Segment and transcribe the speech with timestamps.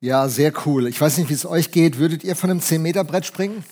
[0.00, 0.88] Ja, sehr cool.
[0.88, 1.98] Ich weiß nicht, wie es euch geht.
[1.98, 3.64] Würdet ihr von einem 10-Meter-Brett springen?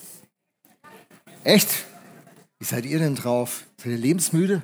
[1.43, 1.69] Echt?
[2.57, 3.65] Wie seid ihr denn drauf?
[3.77, 4.63] Seid ihr lebensmüde?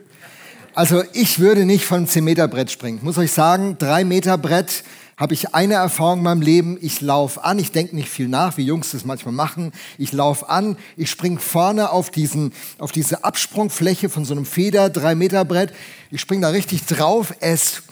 [0.73, 2.97] Also ich würde nicht von einem 10-Meter-Brett springen.
[2.97, 4.83] Ich muss euch sagen, 3-Meter-Brett
[5.17, 6.79] habe ich eine Erfahrung in meinem Leben.
[6.81, 9.71] Ich laufe an, ich denke nicht viel nach, wie Jungs das manchmal machen.
[9.99, 14.87] Ich laufe an, ich springe vorne auf, diesen, auf diese Absprungfläche von so einem Feder,
[14.87, 15.73] 3-Meter-Brett.
[16.09, 17.35] Ich springe da richtig drauf.
[17.39, 17.83] Es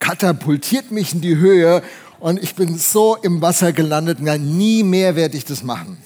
[0.00, 1.82] katapultiert mich in die Höhe
[2.26, 5.96] und ich bin so im Wasser gelandet, na, nie mehr werde ich das machen.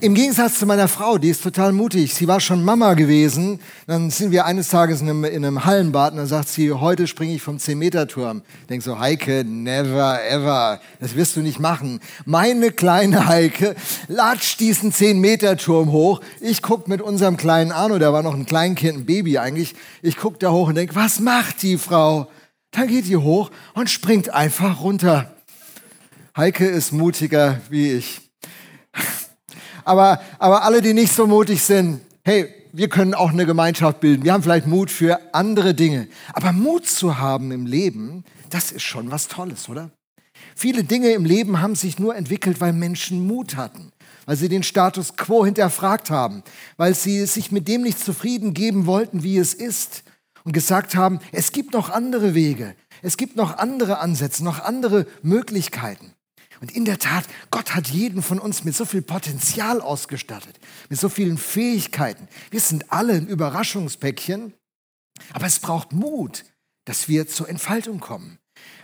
[0.00, 2.12] Im Gegensatz zu meiner Frau, die ist total mutig.
[2.14, 3.60] Sie war schon Mama gewesen.
[3.86, 7.06] Dann sind wir eines Tages in einem, in einem Hallenbad und dann sagt sie, heute
[7.06, 8.42] springe ich vom 10-Meter-Turm.
[8.68, 10.80] Denk so, Heike, never ever.
[10.98, 12.00] Das wirst du nicht machen.
[12.24, 13.76] Meine kleine Heike
[14.08, 16.22] latscht diesen 10-Meter-Turm hoch.
[16.40, 19.76] Ich guck mit unserem kleinen Arno, der war noch ein Kleinkind, ein Baby eigentlich.
[20.02, 22.26] Ich guck da hoch und denk, was macht die Frau?
[22.72, 25.35] Dann geht die hoch und springt einfach runter.
[26.36, 28.20] Heike ist mutiger wie ich.
[29.86, 34.22] Aber, aber alle, die nicht so mutig sind, hey, wir können auch eine Gemeinschaft bilden.
[34.22, 36.08] Wir haben vielleicht Mut für andere Dinge.
[36.34, 39.90] Aber Mut zu haben im Leben, das ist schon was Tolles, oder?
[40.54, 43.92] Viele Dinge im Leben haben sich nur entwickelt, weil Menschen Mut hatten,
[44.26, 46.42] weil sie den Status quo hinterfragt haben,
[46.76, 50.02] weil sie sich mit dem nicht zufrieden geben wollten, wie es ist
[50.44, 55.06] und gesagt haben, es gibt noch andere Wege, es gibt noch andere Ansätze, noch andere
[55.22, 56.12] Möglichkeiten.
[56.60, 60.98] Und in der Tat, Gott hat jeden von uns mit so viel Potenzial ausgestattet, mit
[60.98, 62.28] so vielen Fähigkeiten.
[62.50, 64.54] Wir sind alle ein Überraschungspäckchen,
[65.32, 66.44] aber es braucht Mut,
[66.86, 68.38] dass wir zur Entfaltung kommen.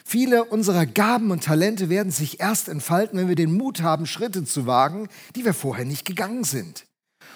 [0.05, 4.45] Viele unserer Gaben und Talente werden sich erst entfalten, wenn wir den Mut haben, Schritte
[4.45, 6.85] zu wagen, die wir vorher nicht gegangen sind.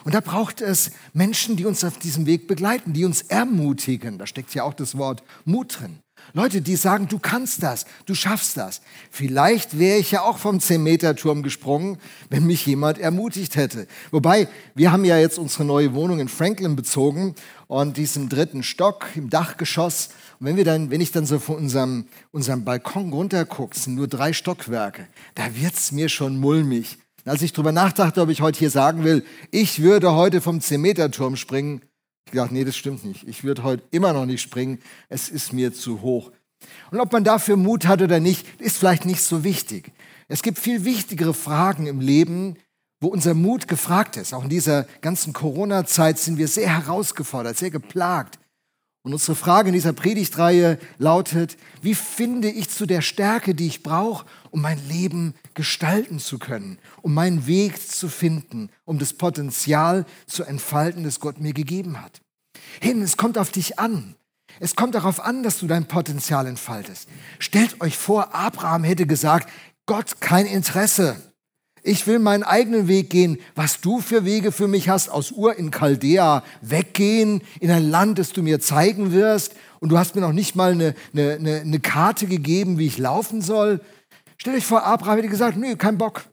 [0.04, 4.18] Und da braucht es Menschen, die uns auf diesem Weg begleiten, die uns ermutigen.
[4.18, 6.00] Da steckt ja auch das Wort Mut drin.
[6.32, 8.80] Leute, die sagen, du kannst das, du schaffst das.
[9.10, 11.98] Vielleicht wäre ich ja auch vom 10-Meter-Turm gesprungen,
[12.30, 13.86] wenn mich jemand ermutigt hätte.
[14.10, 17.34] Wobei, wir haben ja jetzt unsere neue Wohnung in Franklin bezogen
[17.68, 20.10] und diesen dritten Stock im Dachgeschoss.
[20.38, 24.08] Und wenn, wir dann, wenn ich dann so von unserem, unserem Balkon runtergucke, sind nur
[24.08, 26.98] drei Stockwerke, da wird's mir schon mulmig.
[27.24, 31.36] Als ich darüber nachdachte, ob ich heute hier sagen will, ich würde heute vom 10-Meter-Turm
[31.36, 31.80] springen,
[32.26, 33.26] ich dachte, nee, das stimmt nicht.
[33.28, 34.80] Ich würde heute immer noch nicht springen.
[35.08, 36.32] Es ist mir zu hoch.
[36.90, 39.92] Und ob man dafür Mut hat oder nicht, ist vielleicht nicht so wichtig.
[40.28, 42.56] Es gibt viel wichtigere Fragen im Leben,
[43.00, 44.34] wo unser Mut gefragt ist.
[44.34, 48.40] Auch in dieser ganzen Corona-Zeit sind wir sehr herausgefordert, sehr geplagt.
[49.06, 53.84] Und unsere Frage in dieser Predigtreihe lautet, wie finde ich zu der Stärke, die ich
[53.84, 60.06] brauche, um mein Leben gestalten zu können, um meinen Weg zu finden, um das Potenzial
[60.26, 62.20] zu entfalten, das Gott mir gegeben hat.
[62.80, 64.16] Hin, es kommt auf dich an.
[64.58, 67.08] Es kommt darauf an, dass du dein Potenzial entfaltest.
[67.38, 69.48] Stellt euch vor, Abraham hätte gesagt,
[69.86, 71.14] Gott kein Interesse.
[71.86, 73.38] Ich will meinen eigenen Weg gehen.
[73.54, 78.18] Was du für Wege für mich hast, aus Ur in Chaldea weggehen, in ein Land,
[78.18, 79.54] das du mir zeigen wirst.
[79.78, 83.40] Und du hast mir noch nicht mal eine, eine, eine Karte gegeben, wie ich laufen
[83.40, 83.80] soll.
[84.36, 86.24] Stell dich vor, Abraham hätte gesagt, nö, kein Bock.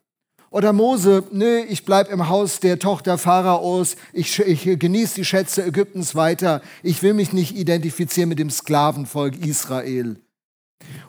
[0.49, 5.63] Oder Mose, nö, ich bleib im Haus der Tochter Pharaos, ich, ich genieße die Schätze
[5.63, 10.15] Ägyptens weiter, ich will mich nicht identifizieren mit dem Sklavenvolk Israel.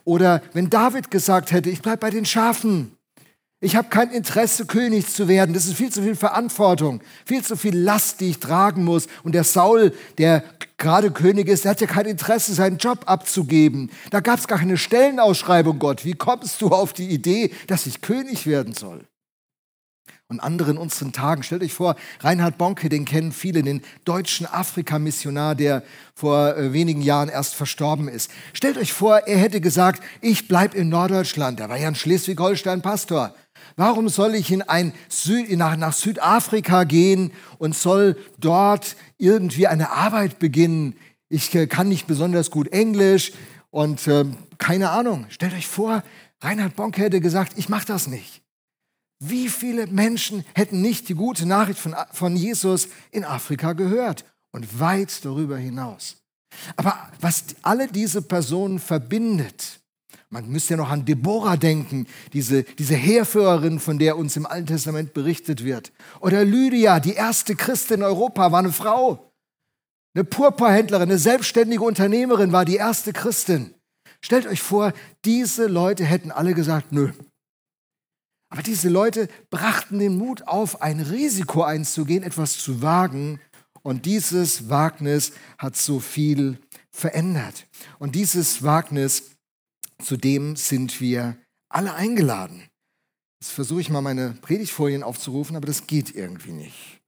[0.04, 2.96] Oder wenn David gesagt hätte, ich bleib bei den Schafen,
[3.64, 5.54] ich habe kein Interesse, König zu werden.
[5.54, 9.06] Das ist viel zu viel Verantwortung, viel zu viel Last, die ich tragen muss.
[9.22, 10.44] Und der Saul, der
[10.76, 13.90] gerade König ist, der hat ja kein Interesse, seinen Job abzugeben.
[14.10, 16.04] Da gab es gar keine Stellenausschreibung, Gott.
[16.04, 19.00] Wie kommst du auf die Idee, dass ich König werden soll?
[20.28, 24.46] Und andere in unseren Tagen, stellt euch vor, Reinhard Bonke, den kennen viele, den deutschen
[24.46, 25.82] Afrika-Missionar, der
[26.14, 28.30] vor äh, wenigen Jahren erst verstorben ist.
[28.52, 31.60] Stellt euch vor, er hätte gesagt, ich bleibe in Norddeutschland.
[31.60, 33.34] Er war ja in Schleswig-Holstein Pastor.
[33.76, 39.90] Warum soll ich in ein Süd, nach, nach Südafrika gehen und soll dort irgendwie eine
[39.90, 40.96] Arbeit beginnen?
[41.28, 43.32] Ich äh, kann nicht besonders gut Englisch
[43.70, 44.24] und äh,
[44.58, 45.26] keine Ahnung.
[45.30, 46.02] Stellt euch vor,
[46.40, 48.42] Reinhard Bonk hätte gesagt, ich mache das nicht.
[49.18, 54.80] Wie viele Menschen hätten nicht die gute Nachricht von, von Jesus in Afrika gehört und
[54.80, 56.16] weit darüber hinaus?
[56.76, 59.80] Aber was alle diese Personen verbindet,
[60.30, 64.66] man müsste ja noch an Deborah denken, diese, diese Heerführerin, von der uns im Alten
[64.66, 65.92] Testament berichtet wird.
[66.20, 69.32] Oder Lydia, die erste Christin in Europa, war eine Frau.
[70.14, 73.74] Eine Purpurhändlerin, eine selbstständige Unternehmerin war die erste Christin.
[74.20, 74.92] Stellt euch vor,
[75.24, 77.10] diese Leute hätten alle gesagt, nö.
[78.48, 83.40] Aber diese Leute brachten den Mut auf, ein Risiko einzugehen, etwas zu wagen.
[83.82, 86.58] Und dieses Wagnis hat so viel
[86.90, 87.66] verändert.
[87.98, 89.33] Und dieses Wagnis
[90.02, 91.36] Zudem sind wir
[91.68, 92.68] alle eingeladen.
[93.40, 97.00] Jetzt versuche ich mal meine Predigtfolien aufzurufen, aber das geht irgendwie nicht.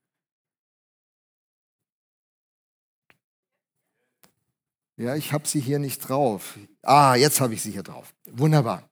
[4.97, 6.57] Ja, ich habe sie hier nicht drauf.
[6.81, 8.13] Ah, jetzt habe ich sie hier drauf.
[8.25, 8.89] Wunderbar.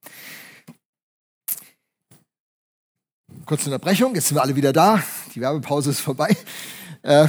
[3.45, 5.03] Kurze Unterbrechung, jetzt sind wir alle wieder da.
[5.33, 6.35] Die Werbepause ist vorbei.
[7.01, 7.27] Äh,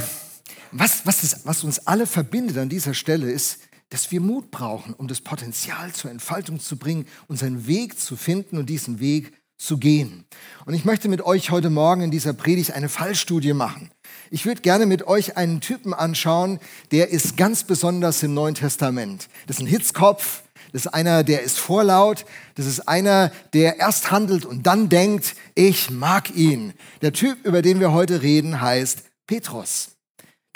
[0.71, 4.93] was, was, das, was uns alle verbindet an dieser Stelle ist, dass wir Mut brauchen,
[4.93, 9.77] um das Potenzial zur Entfaltung zu bringen, unseren Weg zu finden und diesen Weg zu
[9.77, 10.25] gehen.
[10.65, 13.89] Und ich möchte mit euch heute Morgen in dieser Predigt eine Fallstudie machen.
[14.29, 16.59] Ich würde gerne mit euch einen Typen anschauen,
[16.91, 19.29] der ist ganz besonders im Neuen Testament.
[19.47, 20.43] Das ist ein Hitzkopf,
[20.73, 22.25] das ist einer, der ist vorlaut,
[22.55, 26.73] das ist einer, der erst handelt und dann denkt, ich mag ihn.
[27.01, 29.96] Der Typ, über den wir heute reden, heißt Petrus.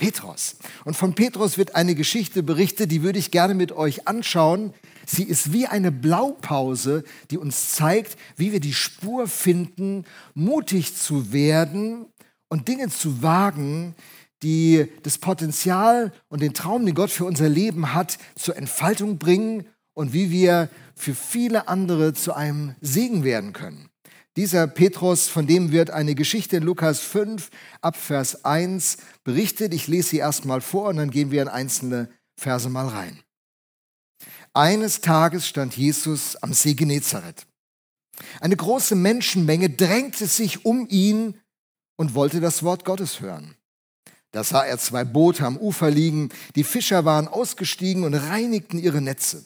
[0.01, 0.55] Petrus.
[0.83, 4.73] Und von Petrus wird eine Geschichte berichtet, die würde ich gerne mit euch anschauen.
[5.05, 11.31] Sie ist wie eine Blaupause, die uns zeigt, wie wir die Spur finden, mutig zu
[11.33, 12.07] werden
[12.49, 13.93] und Dinge zu wagen,
[14.41, 19.67] die das Potenzial und den Traum, den Gott für unser Leben hat, zur Entfaltung bringen
[19.93, 23.90] und wie wir für viele andere zu einem Segen werden können.
[24.37, 27.49] Dieser Petrus, von dem wird eine Geschichte in Lukas 5
[27.81, 29.73] ab Vers 1 berichtet.
[29.73, 33.19] Ich lese sie erstmal vor und dann gehen wir in einzelne Verse mal rein.
[34.53, 37.45] Eines Tages stand Jesus am See Genezareth.
[38.39, 41.39] Eine große Menschenmenge drängte sich um ihn
[41.97, 43.55] und wollte das Wort Gottes hören.
[44.31, 49.01] Da sah er zwei Boote am Ufer liegen, die Fischer waren ausgestiegen und reinigten ihre
[49.01, 49.43] Netze.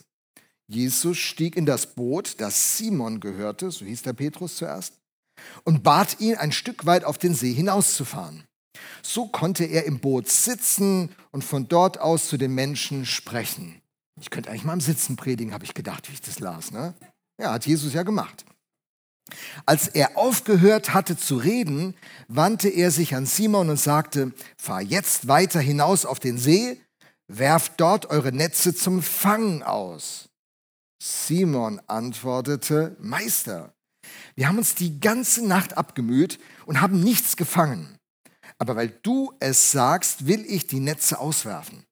[0.68, 4.94] Jesus stieg in das Boot, das Simon gehörte, so hieß der Petrus zuerst,
[5.64, 8.44] und bat ihn, ein Stück weit auf den See hinauszufahren.
[9.02, 13.82] So konnte er im Boot sitzen und von dort aus zu den Menschen sprechen.
[14.20, 16.72] Ich könnte eigentlich mal im Sitzen predigen, habe ich gedacht, wie ich das las.
[16.72, 16.94] Ne?
[17.40, 18.46] Ja, hat Jesus ja gemacht.
[19.66, 21.96] Als er aufgehört hatte zu reden,
[22.28, 26.80] wandte er sich an Simon und sagte, fahr jetzt weiter hinaus auf den See,
[27.28, 30.30] werft dort eure Netze zum Fangen aus.
[31.00, 33.74] Simon antwortete, Meister,
[34.36, 37.98] wir haben uns die ganze Nacht abgemüht und haben nichts gefangen.
[38.58, 41.86] Aber weil du es sagst, will ich die Netze auswerfen.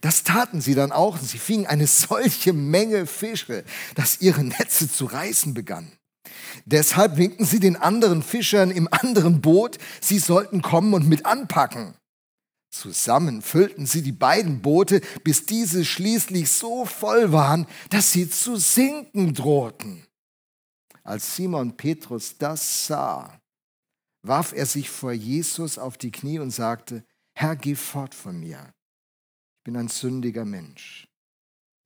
[0.00, 3.64] Das taten sie dann auch und sie fingen eine solche Menge Fische,
[3.94, 5.92] dass ihre Netze zu reißen begannen.
[6.64, 11.94] Deshalb winkten sie den anderen Fischern im anderen Boot, sie sollten kommen und mit anpacken.
[12.70, 18.56] Zusammen füllten sie die beiden Boote, bis diese schließlich so voll waren, dass sie zu
[18.56, 20.06] sinken drohten.
[21.02, 23.40] Als Simon Petrus das sah,
[24.22, 27.04] warf er sich vor Jesus auf die Knie und sagte,
[27.34, 28.74] Herr, geh fort von mir.
[29.58, 31.08] Ich bin ein sündiger Mensch.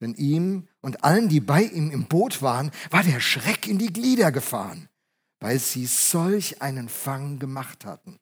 [0.01, 3.93] Denn ihm und allen, die bei ihm im Boot waren, war der Schreck in die
[3.93, 4.89] Glieder gefahren,
[5.39, 8.19] weil sie solch einen Fang gemacht hatten.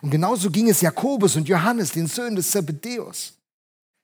[0.00, 3.34] Und genauso ging es Jakobus und Johannes, den Söhnen des Zebedäus,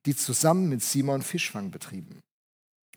[0.07, 2.21] die zusammen mit Simon Fischfang betrieben.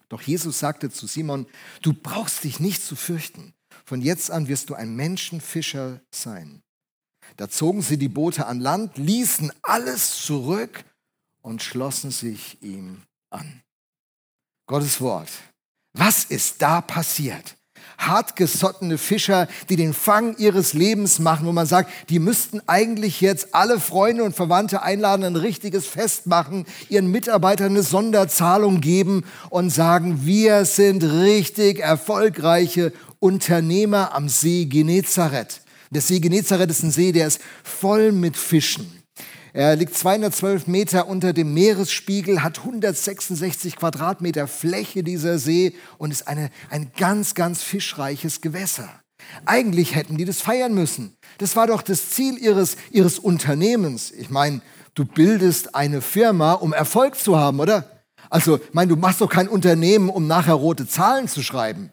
[0.09, 1.47] Doch Jesus sagte zu Simon,
[1.81, 3.53] du brauchst dich nicht zu fürchten.
[3.85, 6.61] Von jetzt an wirst du ein Menschenfischer sein.
[7.37, 10.83] Da zogen sie die Boote an Land, ließen alles zurück
[11.41, 13.61] und schlossen sich ihm an.
[14.67, 15.29] Gottes Wort.
[15.93, 17.57] Was ist da passiert?
[17.97, 23.53] Hartgesottene Fischer, die den Fang ihres Lebens machen, wo man sagt, die müssten eigentlich jetzt
[23.53, 29.69] alle Freunde und Verwandte einladen, ein richtiges Fest machen, ihren Mitarbeitern eine Sonderzahlung geben und
[29.69, 35.61] sagen, wir sind richtig erfolgreiche Unternehmer am See Genezareth.
[35.91, 39.00] Der See Genezareth ist ein See, der ist voll mit Fischen.
[39.53, 46.27] Er liegt 212 Meter unter dem Meeresspiegel, hat 166 Quadratmeter Fläche dieser See und ist
[46.27, 48.89] eine, ein ganz, ganz fischreiches Gewässer.
[49.45, 51.15] Eigentlich hätten die das feiern müssen.
[51.37, 54.11] Das war doch das Ziel ihres, ihres Unternehmens.
[54.11, 54.61] Ich meine,
[54.95, 58.03] du bildest eine Firma, um Erfolg zu haben, oder?
[58.29, 61.91] Also, ich meine, du machst doch kein Unternehmen, um nachher rote Zahlen zu schreiben.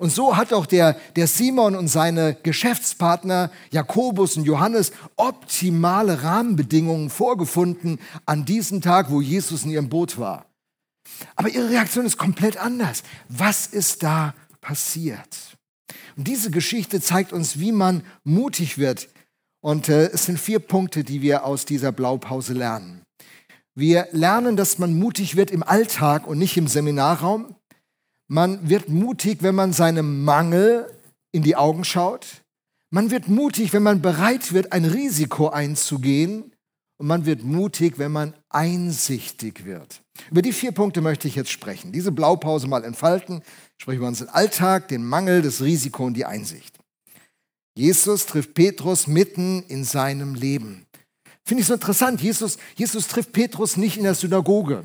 [0.00, 7.10] Und so hat auch der, der Simon und seine Geschäftspartner Jakobus und Johannes optimale Rahmenbedingungen
[7.10, 10.46] vorgefunden an diesem Tag, wo Jesus in ihrem Boot war.
[11.36, 13.02] Aber ihre Reaktion ist komplett anders.
[13.28, 15.58] Was ist da passiert?
[16.16, 19.10] Und diese Geschichte zeigt uns, wie man mutig wird.
[19.60, 23.02] Und äh, es sind vier Punkte, die wir aus dieser Blaupause lernen.
[23.74, 27.54] Wir lernen, dass man mutig wird im Alltag und nicht im Seminarraum.
[28.32, 30.88] Man wird mutig, wenn man seinem Mangel
[31.32, 32.44] in die Augen schaut.
[32.90, 36.52] Man wird mutig, wenn man bereit wird, ein Risiko einzugehen.
[36.98, 40.02] und man wird mutig, wenn man einsichtig wird.
[40.30, 41.90] Über die vier Punkte möchte ich jetzt sprechen.
[41.90, 43.42] Diese Blaupause mal entfalten.
[43.78, 46.78] Ich spreche über unseren Alltag, den Mangel, das Risiko und die Einsicht.
[47.74, 50.86] Jesus trifft Petrus mitten in seinem Leben.
[51.44, 52.20] Finde ich so interessant.
[52.20, 54.84] Jesus, Jesus trifft Petrus nicht in der Synagoge,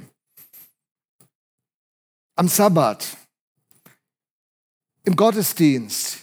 [2.35, 3.05] am Sabbat,
[5.05, 6.17] im Gottesdienst,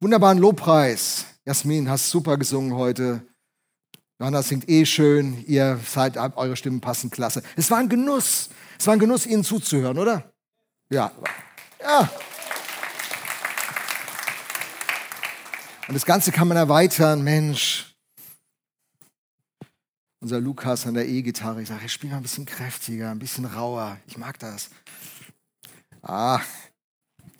[0.00, 1.26] wunderbaren Lobpreis.
[1.44, 3.26] Jasmin, hast super gesungen heute.
[4.18, 7.42] Johanna singt eh schön, ihr seid, eure Stimmen passen klasse.
[7.56, 8.50] Es war ein Genuss.
[8.78, 10.30] Es war ein Genuss, Ihnen zuzuhören, oder?
[10.90, 11.12] Ja.
[11.82, 12.10] Ja.
[15.88, 17.22] Und das Ganze kann man erweitern.
[17.22, 17.94] Mensch,
[20.20, 23.44] unser Lukas an der E-Gitarre, ich sage, ich spiele mal ein bisschen kräftiger, ein bisschen
[23.44, 23.98] rauer.
[24.06, 24.70] Ich mag das.
[26.02, 26.40] Ah,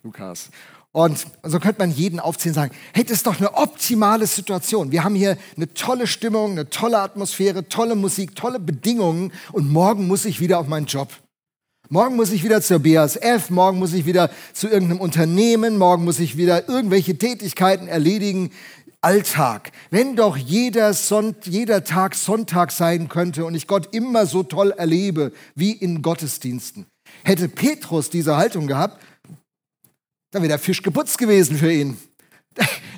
[0.03, 0.49] Lukas.
[0.97, 4.91] Und so könnte man jeden aufzählen und sagen, hey, das ist doch eine optimale Situation.
[4.91, 10.07] Wir haben hier eine tolle Stimmung, eine tolle Atmosphäre, tolle Musik, tolle Bedingungen und morgen
[10.07, 11.09] muss ich wieder auf meinen Job.
[11.89, 16.17] Morgen muss ich wieder zur BASF, morgen muss ich wieder zu irgendeinem Unternehmen, morgen muss
[16.17, 18.49] ich wieder irgendwelche Tätigkeiten erledigen.
[19.01, 19.73] Alltag.
[19.91, 24.71] Wenn doch jeder, Son jeder Tag Sonntag sein könnte und ich Gott immer so toll
[24.71, 26.87] erlebe wie in Gottesdiensten.
[27.23, 28.99] Hätte Petrus diese Haltung gehabt,
[30.31, 31.97] dann wäre der Fisch geputzt gewesen für ihn.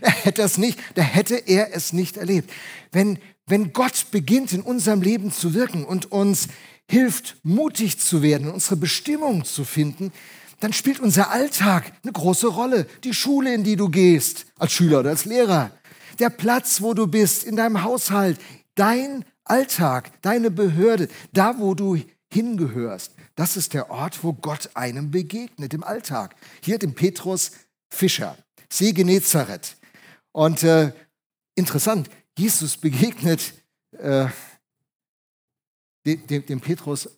[0.01, 2.50] Er hätte es nicht, da hätte er es nicht erlebt.
[2.93, 6.48] Wenn, wenn Gott beginnt in unserem Leben zu wirken und uns
[6.89, 10.13] hilft, mutig zu werden, unsere Bestimmung zu finden,
[10.59, 12.88] dann spielt unser Alltag eine große Rolle.
[13.03, 15.71] Die Schule, in die du gehst, als Schüler oder als Lehrer,
[16.19, 18.39] der Platz, wo du bist, in deinem Haushalt,
[18.75, 21.98] dein Alltag, deine Behörde, da, wo du
[22.31, 23.13] hingehörst.
[23.39, 26.36] Das ist der Ort, wo Gott einem begegnet im Alltag.
[26.62, 27.51] Hier dem Petrus
[27.89, 28.38] Fischer,
[28.69, 29.77] See Genezareth.
[30.34, 30.91] Und äh,
[31.55, 33.53] interessant, Jesus begegnet
[33.98, 34.27] äh,
[36.05, 37.10] dem, dem, dem Petrus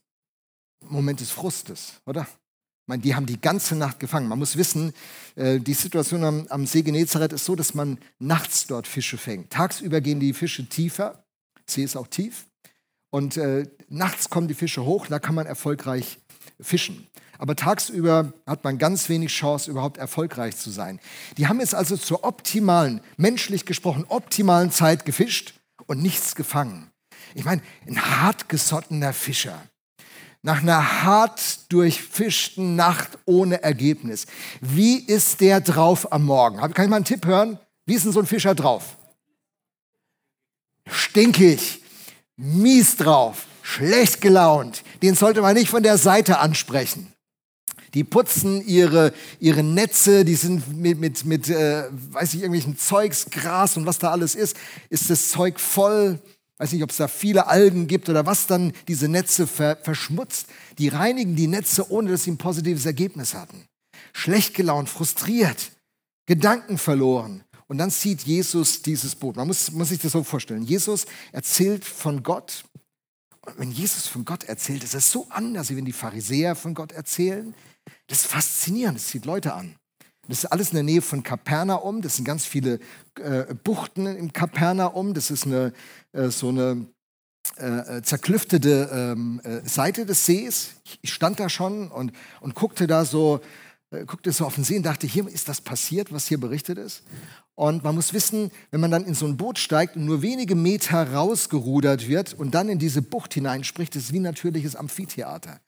[0.81, 2.21] Moment des Frustes, oder?
[2.21, 4.27] Ich meine, die haben die ganze Nacht gefangen.
[4.27, 4.93] Man muss wissen,
[5.35, 9.49] äh, die Situation am, am See Genezareth ist so, dass man nachts dort Fische fängt.
[9.49, 11.25] Tagsüber gehen die Fische tiefer,
[11.65, 12.45] See ist auch tief.
[13.11, 16.17] Und äh, nachts kommen die Fische hoch, da kann man erfolgreich
[16.59, 17.07] fischen.
[17.37, 20.99] Aber tagsüber hat man ganz wenig Chance, überhaupt erfolgreich zu sein.
[21.37, 25.55] Die haben jetzt also zur optimalen, menschlich gesprochen, optimalen Zeit gefischt
[25.87, 26.91] und nichts gefangen.
[27.35, 29.61] Ich meine, ein hartgesottener Fischer,
[30.43, 34.25] nach einer hart durchfischten Nacht ohne Ergebnis.
[34.61, 36.57] Wie ist der drauf am Morgen?
[36.57, 37.59] Kann ich mal einen Tipp hören?
[37.85, 38.97] Wie ist denn so ein Fischer drauf?
[40.87, 41.80] Stinkig,
[42.41, 44.83] mies drauf, schlecht gelaunt.
[45.01, 47.13] Den sollte man nicht von der Seite ansprechen.
[47.93, 53.25] Die putzen ihre, ihre Netze, die sind mit, mit, mit äh, weiß ich, irgendwelchen Zeugs,
[53.29, 54.55] Gras und was da alles ist,
[54.89, 56.19] ist das Zeug voll.
[56.57, 60.47] Weiß nicht, ob es da viele Algen gibt oder was dann diese Netze ver verschmutzt.
[60.77, 63.65] Die reinigen die Netze, ohne dass sie ein positives Ergebnis hatten.
[64.13, 65.71] Schlecht gelaunt, frustriert,
[66.27, 67.43] Gedanken verloren.
[67.71, 69.37] Und dann sieht Jesus dieses Boot.
[69.37, 70.63] Man muss, muss sich das so vorstellen.
[70.63, 72.65] Jesus erzählt von Gott.
[73.45, 76.73] Und wenn Jesus von Gott erzählt, ist es so anders, wie wenn die Pharisäer von
[76.73, 77.53] Gott erzählen.
[78.07, 79.77] Das ist faszinierend, das zieht Leute an.
[80.27, 82.01] Das ist alles in der Nähe von Kapernaum.
[82.01, 82.81] Das sind ganz viele
[83.21, 85.13] äh, Buchten im Kapernaum.
[85.13, 85.71] Das ist eine,
[86.11, 86.87] äh, so eine
[87.55, 90.71] äh, äh zerklüftete ähm, äh, Seite des Sees.
[91.01, 92.11] Ich stand da schon und,
[92.41, 93.39] und guckte da so,
[93.91, 96.77] äh, guckte so auf den See und dachte, hier ist das passiert, was hier berichtet
[96.77, 97.03] ist.
[97.61, 100.55] Und man muss wissen, wenn man dann in so ein Boot steigt und nur wenige
[100.55, 105.61] Meter rausgerudert wird und dann in diese Bucht hineinspricht, ist es wie natürliches Amphitheater.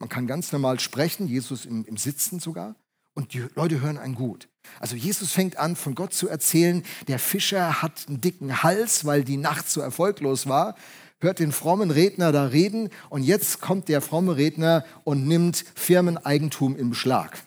[0.00, 2.74] Man kann ganz normal sprechen, Jesus im, im Sitzen sogar,
[3.14, 4.48] und die Leute hören einen gut.
[4.80, 9.22] Also Jesus fängt an, von Gott zu erzählen, der Fischer hat einen dicken Hals, weil
[9.22, 10.74] die Nacht so erfolglos war,
[11.20, 16.76] hört den frommen Redner da reden und jetzt kommt der fromme Redner und nimmt Firmeneigentum
[16.76, 17.38] in Beschlag.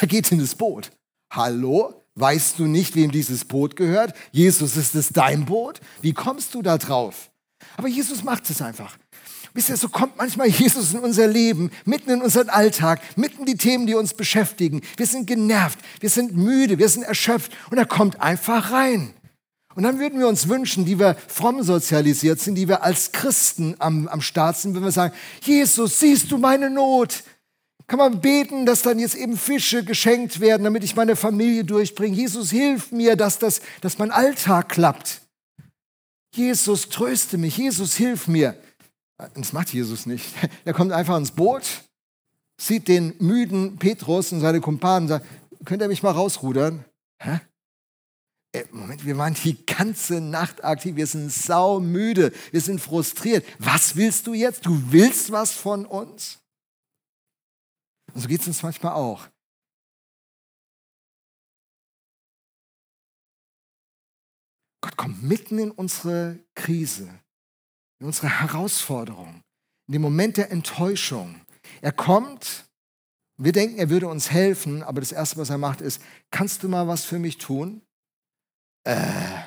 [0.00, 0.90] Der geht in das Boot.
[1.30, 2.04] Hallo?
[2.20, 4.12] Weißt du nicht, wem dieses Boot gehört?
[4.32, 5.80] Jesus, ist es dein Boot?
[6.00, 7.30] Wie kommst du da drauf?
[7.76, 8.98] Aber Jesus macht es einfach.
[9.54, 13.46] Wisst ihr, so kommt manchmal Jesus in unser Leben, mitten in unseren Alltag, mitten in
[13.46, 14.82] die Themen, die uns beschäftigen.
[14.96, 19.14] Wir sind genervt, wir sind müde, wir sind erschöpft und er kommt einfach rein.
[19.76, 23.76] Und dann würden wir uns wünschen, die wir fromm sozialisiert sind, die wir als Christen
[23.78, 27.22] am, am Start sind, wenn wir sagen, Jesus, siehst du meine Not?
[27.88, 32.14] Kann man beten, dass dann jetzt eben Fische geschenkt werden, damit ich meine Familie durchbringe.
[32.14, 35.22] Jesus, hilf mir, dass, das, dass mein Alltag klappt.
[36.34, 37.56] Jesus, tröste mich.
[37.56, 38.56] Jesus, hilf mir.
[39.34, 40.26] Das macht Jesus nicht.
[40.64, 41.64] Er kommt einfach ins Boot,
[42.60, 45.26] sieht den müden Petrus und seine Kumpanen und sagt,
[45.64, 46.84] könnt ihr mich mal rausrudern?
[47.20, 47.40] Hä?
[48.52, 53.44] äh, Moment, wir waren die ganze Nacht aktiv, wir sind saumüde, wir sind frustriert.
[53.58, 54.66] Was willst du jetzt?
[54.66, 56.38] Du willst was von uns?
[58.14, 59.28] Und so geht es uns manchmal auch.
[64.80, 67.08] Gott kommt mitten in unsere Krise,
[68.00, 69.42] in unsere Herausforderung,
[69.88, 71.40] in den Moment der Enttäuschung.
[71.80, 72.68] Er kommt,
[73.36, 76.00] wir denken, er würde uns helfen, aber das Erste, was er macht, ist,
[76.30, 77.82] kannst du mal was für mich tun?
[78.84, 79.42] Äh,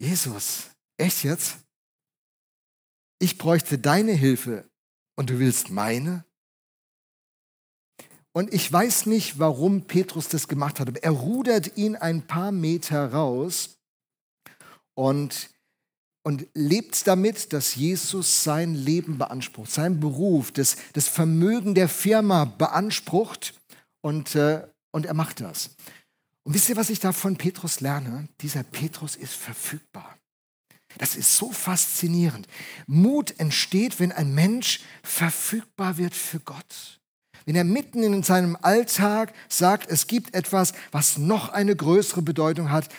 [0.00, 1.58] Jesus, echt jetzt?
[3.20, 4.70] Ich bräuchte deine Hilfe
[5.16, 6.24] und du willst meine?
[8.38, 13.12] Und ich weiß nicht, warum Petrus das gemacht hat, er rudert ihn ein paar Meter
[13.12, 13.80] raus
[14.94, 15.50] und,
[16.22, 22.44] und lebt damit, dass Jesus sein Leben beansprucht, sein Beruf, das, das Vermögen der Firma
[22.44, 23.54] beansprucht
[24.02, 25.70] und, äh, und er macht das.
[26.44, 28.28] Und wisst ihr, was ich da von Petrus lerne?
[28.40, 30.16] Dieser Petrus ist verfügbar.
[30.98, 32.46] Das ist so faszinierend.
[32.86, 36.97] Mut entsteht, wenn ein Mensch verfügbar wird für Gott.
[37.48, 42.70] Wenn er mitten in seinem Alltag sagt, es gibt etwas, was noch eine größere Bedeutung
[42.70, 42.94] hat.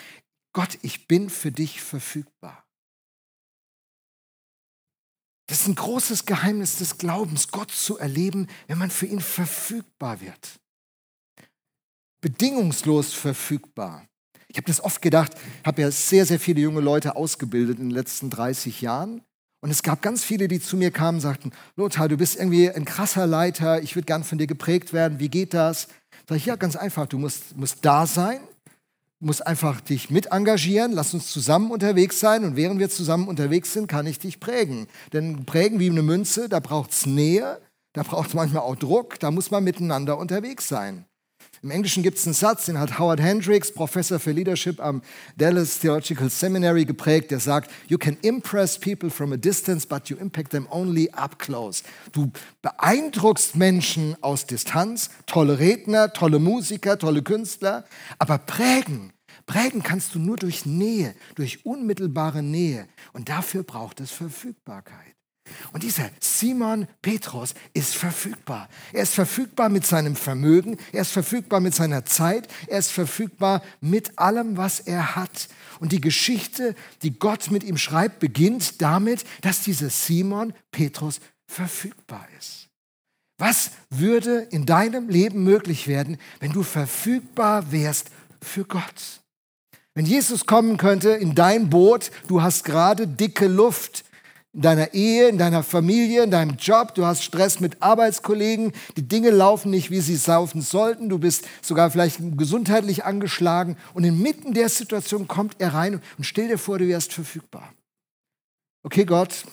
[0.52, 2.66] Gott, ich bin für dich verfügbar.
[5.46, 10.20] Das ist ein großes Geheimnis des Glaubens, Gott zu erleben, wenn man für ihn verfügbar
[10.20, 10.58] wird.
[12.20, 14.04] Bedingungslos verfügbar.
[14.48, 15.30] Ich habe das oft gedacht,
[15.64, 19.22] habe ja sehr, sehr viele junge Leute ausgebildet in den letzten 30 Jahren.
[19.60, 22.70] Und es gab ganz viele, die zu mir kamen und sagten, Lothar, du bist irgendwie
[22.70, 25.88] ein krasser Leiter, ich würde gern von dir geprägt werden, wie geht das?
[26.28, 28.40] Sag ich, ja, ganz einfach, du musst, musst da sein,
[29.18, 33.74] musst einfach dich mit engagieren, lass uns zusammen unterwegs sein und während wir zusammen unterwegs
[33.74, 34.86] sind, kann ich dich prägen.
[35.12, 37.60] Denn prägen wie eine Münze, da braucht es Nähe,
[37.92, 41.04] da braucht es manchmal auch Druck, da muss man miteinander unterwegs sein.
[41.62, 45.02] Im Englischen gibt es einen Satz, den hat Howard Hendricks, Professor für Leadership am
[45.36, 50.16] Dallas Theological Seminary geprägt, der sagt, you can impress people from a distance, but you
[50.16, 51.82] impact them only up close.
[52.12, 57.84] Du beeindruckst Menschen aus Distanz, tolle Redner, tolle Musiker, tolle Künstler,
[58.18, 59.12] aber prägen,
[59.44, 62.88] prägen kannst du nur durch Nähe, durch unmittelbare Nähe.
[63.12, 65.19] Und dafür braucht es Verfügbarkeit.
[65.72, 68.68] Und dieser Simon Petrus ist verfügbar.
[68.92, 73.62] Er ist verfügbar mit seinem Vermögen, er ist verfügbar mit seiner Zeit, er ist verfügbar
[73.80, 75.48] mit allem, was er hat.
[75.80, 82.26] Und die Geschichte, die Gott mit ihm schreibt, beginnt damit, dass dieser Simon Petrus verfügbar
[82.38, 82.68] ist.
[83.38, 88.10] Was würde in deinem Leben möglich werden, wenn du verfügbar wärst
[88.42, 89.20] für Gott?
[89.94, 94.04] Wenn Jesus kommen könnte in dein Boot, du hast gerade dicke Luft,
[94.52, 99.06] in deiner Ehe, in deiner Familie, in deinem Job, du hast Stress mit Arbeitskollegen, die
[99.06, 104.52] Dinge laufen nicht, wie sie laufen sollten, du bist sogar vielleicht gesundheitlich angeschlagen und inmitten
[104.52, 107.72] der Situation kommt er rein und stell dir vor, du wärst verfügbar.
[108.82, 109.44] Okay, Gott,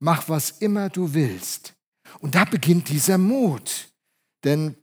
[0.00, 1.74] mach was immer du willst.
[2.20, 3.88] Und da beginnt dieser Mut.
[4.44, 4.74] Denn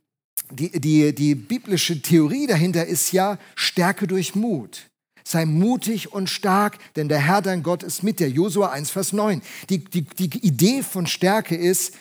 [0.50, 4.87] die, die, die biblische Theorie dahinter ist ja Stärke durch Mut.
[5.28, 8.30] Sei mutig und stark, denn der Herr dein Gott ist mit dir.
[8.30, 9.42] Josua 1, Vers 9.
[9.68, 11.92] Die, die, die Idee von Stärke ist,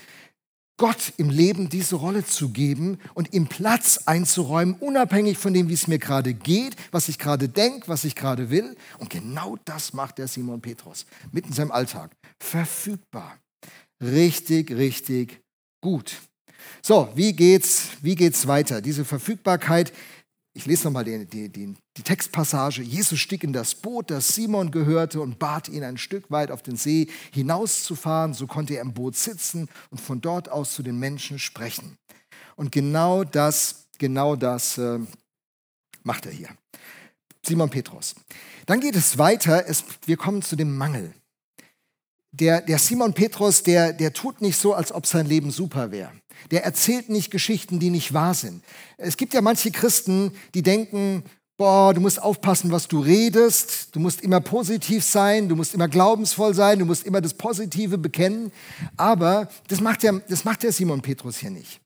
[0.78, 5.74] Gott im Leben diese Rolle zu geben und ihm Platz einzuräumen, unabhängig von dem, wie
[5.74, 8.78] es mir gerade geht, was ich gerade denke, was ich gerade will.
[8.98, 12.16] Und genau das macht der Simon Petrus mitten in seinem Alltag.
[12.42, 13.38] Verfügbar.
[14.02, 15.42] Richtig, richtig
[15.82, 16.16] gut.
[16.82, 18.82] So, wie geht's, wie geht's weiter?
[18.82, 19.92] Diese Verfügbarkeit
[20.58, 22.82] ich lese nochmal die, die, die, die Textpassage.
[22.82, 26.64] Jesus stieg in das Boot, das Simon gehörte, und bat ihn ein Stück weit auf
[26.64, 28.34] den See hinauszufahren.
[28.34, 31.96] So konnte er im Boot sitzen und von dort aus zu den Menschen sprechen.
[32.56, 34.98] Und genau das, genau das äh,
[36.02, 36.50] macht er hier.
[37.46, 38.16] Simon Petrus.
[38.66, 39.68] Dann geht es weiter.
[39.68, 41.14] Es, wir kommen zu dem Mangel.
[42.32, 46.12] Der, der Simon Petrus, der, der tut nicht so, als ob sein Leben super wäre.
[46.52, 48.64] Der erzählt nicht Geschichten, die nicht wahr sind.
[48.98, 51.24] Es gibt ja manche Christen, die denken,
[51.58, 55.88] boah, du musst aufpassen, was du redest, du musst immer positiv sein, du musst immer
[55.88, 58.52] glaubensvoll sein, du musst immer das Positive bekennen.
[58.96, 61.82] Aber das macht der, das macht der Simon Petrus hier nicht.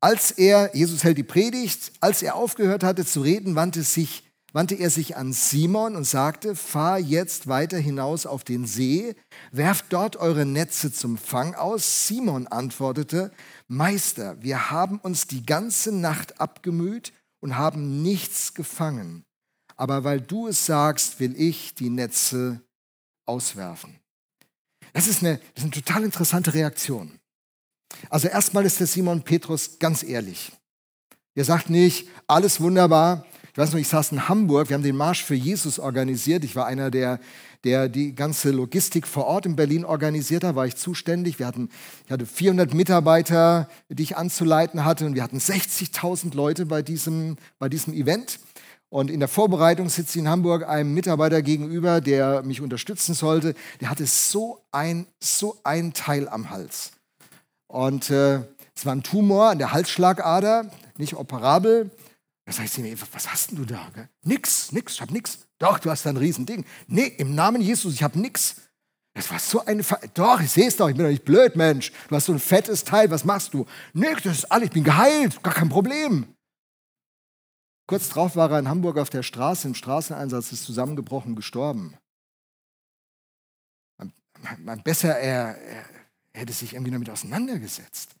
[0.00, 4.74] Als er, Jesus hält die Predigt, als er aufgehört hatte zu reden, wandte, sich, wandte
[4.74, 9.14] er sich an Simon und sagte, fahr jetzt weiter hinaus auf den See,
[9.52, 12.06] werft dort eure Netze zum Fang aus.
[12.08, 13.32] Simon antwortete,
[13.68, 19.24] Meister, wir haben uns die ganze Nacht abgemüht und haben nichts gefangen.
[19.76, 22.60] Aber weil du es sagst, will ich die Netze
[23.26, 23.98] auswerfen.
[24.92, 27.18] Das ist eine, das ist eine total interessante Reaktion.
[28.08, 30.52] Also erstmal ist der Simon Petrus ganz ehrlich.
[31.34, 34.96] Er sagt nicht, alles wunderbar, Ich weiß noch, ich saß in Hamburg, wir haben den
[34.96, 36.44] Marsch für Jesus organisiert.
[36.44, 37.18] Ich war einer der,
[37.64, 41.38] der die ganze Logistik vor Ort in Berlin organisiert hat, war ich zuständig.
[41.38, 41.68] Wir hatten,
[42.06, 47.36] ich hatte 400 Mitarbeiter, die ich anzuleiten hatte und wir hatten 60.000 Leute bei diesem,
[47.58, 48.38] bei diesem Event.
[48.88, 53.54] Und in der Vorbereitung sitzt in Hamburg einem Mitarbeiter gegenüber, der mich unterstützen sollte.
[53.80, 56.92] Der hatte so ein, so ein Teil am Hals.
[57.68, 58.40] Und äh,
[58.74, 61.90] es war ein Tumor an der Halsschlagader, nicht operabel.
[62.50, 63.88] Da sag ich zu was hast denn du da?
[63.94, 64.08] Gell?
[64.24, 65.46] Nix, nix, ich hab nix.
[65.60, 66.64] Doch, du hast da ein Riesending.
[66.88, 68.56] Nee, im Namen Jesus, ich hab nix.
[69.14, 69.84] Das war so eine.
[69.84, 71.92] Ver doch, ich sehe es doch, ich bin doch nicht blöd, Mensch.
[72.08, 73.66] Du hast so ein fettes Teil, was machst du?
[73.92, 76.26] Nix, das ist alles, ich bin geheilt, gar kein Problem.
[77.86, 81.96] Kurz darauf war er in Hamburg auf der Straße, im Straßeneinsatz, ist zusammengebrochen, gestorben.
[84.58, 85.84] Man, besser, er, er,
[86.34, 88.16] hätte sich irgendwie damit auseinandergesetzt.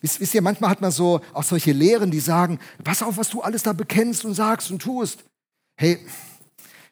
[0.00, 3.30] Wisst, wisst ihr, manchmal hat man so auch solche Lehren, die sagen, pass auf, was
[3.30, 5.24] du alles da bekennst und sagst und tust.
[5.76, 5.98] Hey,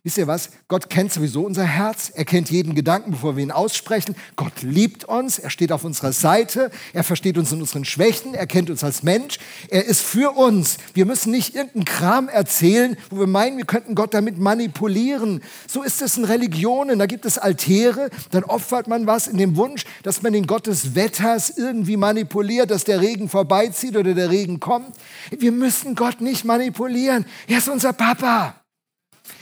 [0.02, 0.48] Wisst ihr was?
[0.68, 2.10] Gott kennt sowieso unser Herz.
[2.14, 4.16] Er kennt jeden Gedanken, bevor wir ihn aussprechen.
[4.34, 5.38] Gott liebt uns.
[5.38, 6.70] Er steht auf unserer Seite.
[6.94, 8.32] Er versteht uns in unseren Schwächen.
[8.32, 9.38] Er kennt uns als Mensch.
[9.68, 10.78] Er ist für uns.
[10.94, 15.42] Wir müssen nicht irgendeinen Kram erzählen, wo wir meinen, wir könnten Gott damit manipulieren.
[15.68, 16.98] So ist es in Religionen.
[16.98, 18.08] Da gibt es Altäre.
[18.30, 22.70] Dann opfert man was in dem Wunsch, dass man den Gott des Wetters irgendwie manipuliert,
[22.70, 24.96] dass der Regen vorbeizieht oder der Regen kommt.
[25.28, 27.26] Wir müssen Gott nicht manipulieren.
[27.46, 28.59] Er ist unser Papa.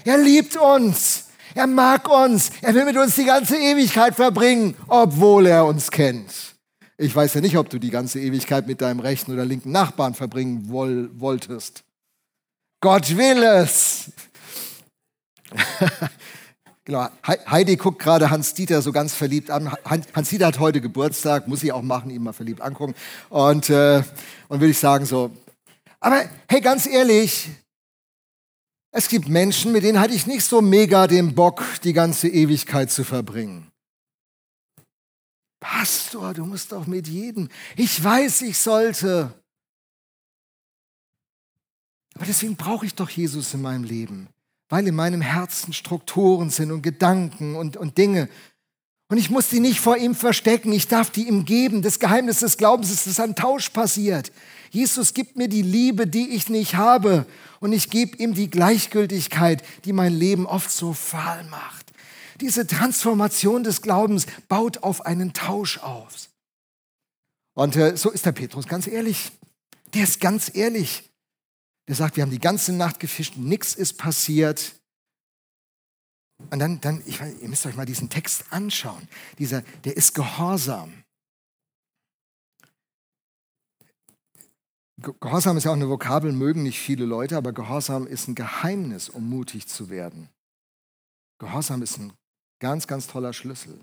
[0.04, 1.24] Er liebt uns.
[1.54, 2.50] Er mag uns.
[2.62, 6.32] Er will mit uns die ganze Ewigkeit verbringen, obwohl er uns kennt.
[6.96, 10.14] Ich weiß ja nicht, ob du die ganze Ewigkeit mit deinem rechten oder linken Nachbarn
[10.14, 11.84] verbringen woll wolltest.
[12.80, 14.10] Gott will es.
[16.84, 17.08] genau.
[17.26, 19.72] Heidi guckt gerade Hans-Dieter so ganz verliebt an.
[19.84, 22.94] Hans-Dieter hat heute Geburtstag, muss ich auch machen, ihn mal verliebt angucken.
[23.30, 24.02] Und, äh,
[24.48, 25.30] und will ich sagen so,
[26.00, 27.48] aber hey, ganz ehrlich,
[28.98, 32.90] es gibt Menschen, mit denen hatte ich nicht so mega den Bock, die ganze Ewigkeit
[32.90, 33.70] zu verbringen.
[35.60, 37.48] Pastor, du musst doch mit jedem.
[37.76, 39.32] Ich weiß, ich sollte.
[42.16, 44.28] Aber deswegen brauche ich doch Jesus in meinem Leben,
[44.68, 48.28] weil in meinem Herzen Strukturen sind und Gedanken und, und Dinge.
[49.08, 51.82] Und ich muss die nicht vor ihm verstecken, ich darf die ihm geben.
[51.82, 54.32] Das Geheimnis des Glaubens ist, dass ein Tausch passiert.
[54.70, 57.26] Jesus gibt mir die Liebe, die ich nicht habe.
[57.60, 61.92] Und ich gebe ihm die Gleichgültigkeit, die mein Leben oft so fahl macht.
[62.40, 66.28] Diese Transformation des Glaubens baut auf einen Tausch auf.
[67.54, 69.32] Und äh, so ist der Petrus ganz ehrlich.
[69.94, 71.10] Der ist ganz ehrlich.
[71.88, 74.74] Der sagt, wir haben die ganze Nacht gefischt, nichts ist passiert.
[76.50, 79.08] Und dann, dann ich, ihr müsst euch mal diesen Text anschauen.
[79.38, 80.92] Dieser, der ist gehorsam.
[85.00, 89.08] Gehorsam ist ja auch eine Vokabel, mögen nicht viele Leute, aber Gehorsam ist ein Geheimnis,
[89.08, 90.28] um mutig zu werden.
[91.38, 92.12] Gehorsam ist ein
[92.60, 93.78] ganz, ganz toller Schlüssel.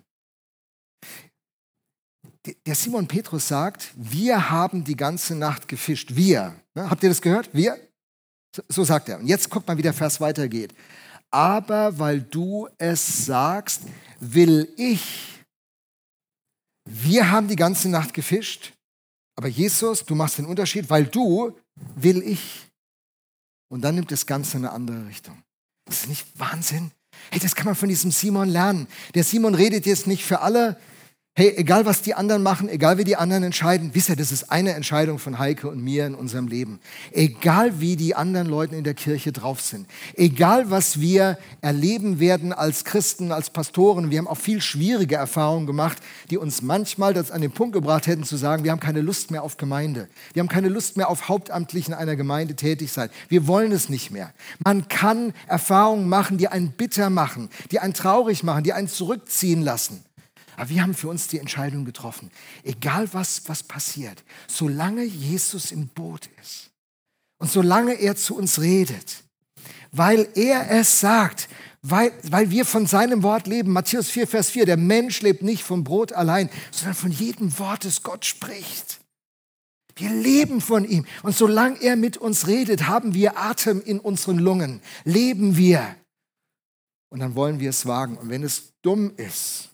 [2.66, 6.16] Der Simon Petrus sagt, wir haben die ganze Nacht gefischt.
[6.16, 6.54] Wir.
[6.74, 6.90] Ne?
[6.90, 7.50] Habt ihr das gehört?
[7.54, 7.80] Wir?
[8.68, 9.20] So sagt er.
[9.20, 10.76] Und jetzt guckt mal, wie der Vers weitergeht.
[11.32, 13.84] Aber weil du es sagst,
[14.20, 15.44] will ich.
[16.88, 18.75] Wir haben die ganze Nacht gefischt
[19.36, 21.56] aber Jesus, du machst den Unterschied, weil du
[21.96, 22.70] will ich.
[23.70, 25.42] Und dann nimmt das Ganze eine andere Richtung.
[25.86, 26.92] Das ist nicht Wahnsinn?
[27.32, 28.88] Hey, das kann man von diesem Simon lernen.
[29.14, 30.80] Der Simon redet jetzt nicht für alle,
[31.38, 34.54] Hey, egal was die anderen machen, egal wie die anderen entscheiden, wisst ihr, das ist
[34.54, 36.80] eine Entscheidung von Heike und mir in unserem Leben.
[37.12, 42.54] Egal wie die anderen Leute in der Kirche drauf sind, egal was wir erleben werden
[42.54, 45.98] als Christen, als Pastoren, wir haben auch viel schwierige Erfahrungen gemacht,
[46.30, 49.30] die uns manchmal das an den Punkt gebracht hätten zu sagen, wir haben keine Lust
[49.30, 50.08] mehr auf Gemeinde.
[50.32, 53.10] Wir haben keine Lust mehr auf hauptamtlich in einer Gemeinde tätig sein.
[53.28, 54.32] Wir wollen es nicht mehr.
[54.64, 59.64] Man kann Erfahrungen machen, die einen bitter machen, die einen traurig machen, die einen zurückziehen
[59.64, 60.05] lassen.
[60.58, 62.32] Aber wir haben für uns die Entscheidung getroffen,
[62.64, 66.72] egal was, was passiert, solange Jesus im Boot ist
[67.38, 69.24] und solange er zu uns redet,
[69.92, 71.48] weil er es sagt,
[71.82, 73.72] weil, weil wir von seinem Wort leben.
[73.72, 77.86] Matthäus 4, Vers 4, der Mensch lebt nicht vom Brot allein, sondern von jedem Wort,
[77.86, 79.00] das Gott spricht.
[79.96, 81.06] Wir leben von ihm.
[81.24, 84.82] Und solange er mit uns redet, haben wir Atem in unseren Lungen.
[85.04, 85.96] Leben wir.
[87.10, 88.18] Und dann wollen wir es wagen.
[88.18, 89.70] Und wenn es dumm ist,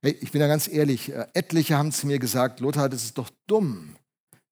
[0.00, 3.18] Hey, ich bin da ganz ehrlich, äh, etliche haben zu mir gesagt, Lothar, das ist
[3.18, 3.96] doch dumm,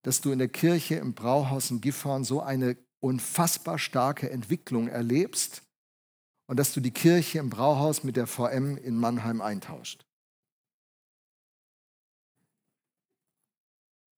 [0.03, 5.63] dass du in der Kirche im Brauhaus in Gifhorn so eine unfassbar starke Entwicklung erlebst
[6.49, 10.05] und dass du die Kirche im Brauhaus mit der VM in Mannheim eintauscht.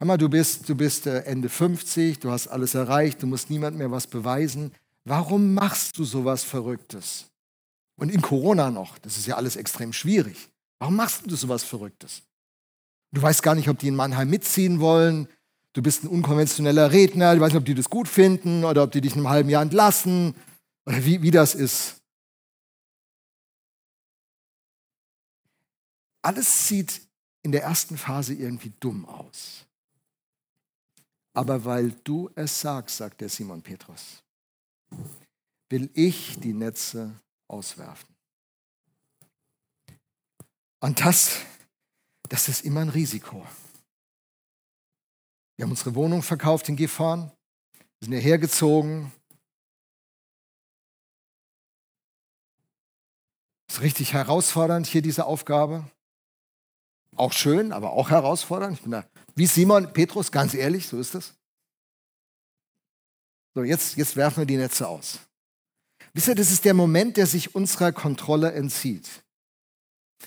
[0.00, 3.76] Hör du bist, du bist äh, Ende 50, du hast alles erreicht, du musst niemand
[3.76, 4.72] mehr was beweisen.
[5.04, 7.26] Warum machst du sowas Verrücktes?
[7.96, 10.48] Und in Corona noch, das ist ja alles extrem schwierig.
[10.78, 12.22] Warum machst du sowas Verrücktes?
[13.12, 15.28] Du weißt gar nicht, ob die in Mannheim mitziehen wollen.
[15.72, 17.34] Du bist ein unkonventioneller Redner.
[17.34, 19.48] Du weißt nicht, ob die das gut finden oder ob die dich in einem halben
[19.48, 20.34] Jahr entlassen
[20.86, 21.96] oder wie, wie das ist.
[26.22, 27.00] Alles sieht
[27.42, 29.64] in der ersten Phase irgendwie dumm aus.
[31.32, 34.22] Aber weil du es sagst, sagt der Simon Petrus,
[35.70, 37.14] will ich die Netze
[37.46, 38.17] auswerfen.
[40.80, 41.40] Und das,
[42.28, 43.46] das ist immer ein Risiko.
[45.56, 47.32] Wir haben unsere Wohnung verkauft in Gifhorn,
[47.98, 49.12] wir sind hierher gezogen.
[53.68, 55.90] Ist richtig herausfordernd hier diese Aufgabe.
[57.16, 58.76] Auch schön, aber auch herausfordernd.
[58.76, 59.04] Ich bin da
[59.38, 61.32] wie Simon Petrus, ganz ehrlich, so ist es.
[63.54, 65.20] So, jetzt, jetzt werfen wir die Netze aus.
[66.12, 69.08] Wisst ihr, das ist der Moment, der sich unserer Kontrolle entzieht.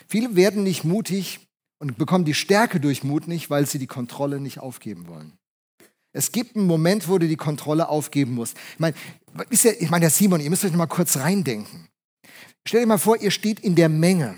[0.07, 1.39] Viele werden nicht mutig
[1.79, 5.33] und bekommen die Stärke durch Mut nicht, weil sie die Kontrolle nicht aufgeben wollen.
[6.13, 8.57] Es gibt einen Moment, wo du die Kontrolle aufgeben musst.
[8.73, 8.95] Ich meine,
[9.79, 11.87] ich meine, Herr Simon, ihr müsst euch noch mal kurz reindenken.
[12.67, 14.35] Stell dir mal vor, ihr steht in der Menge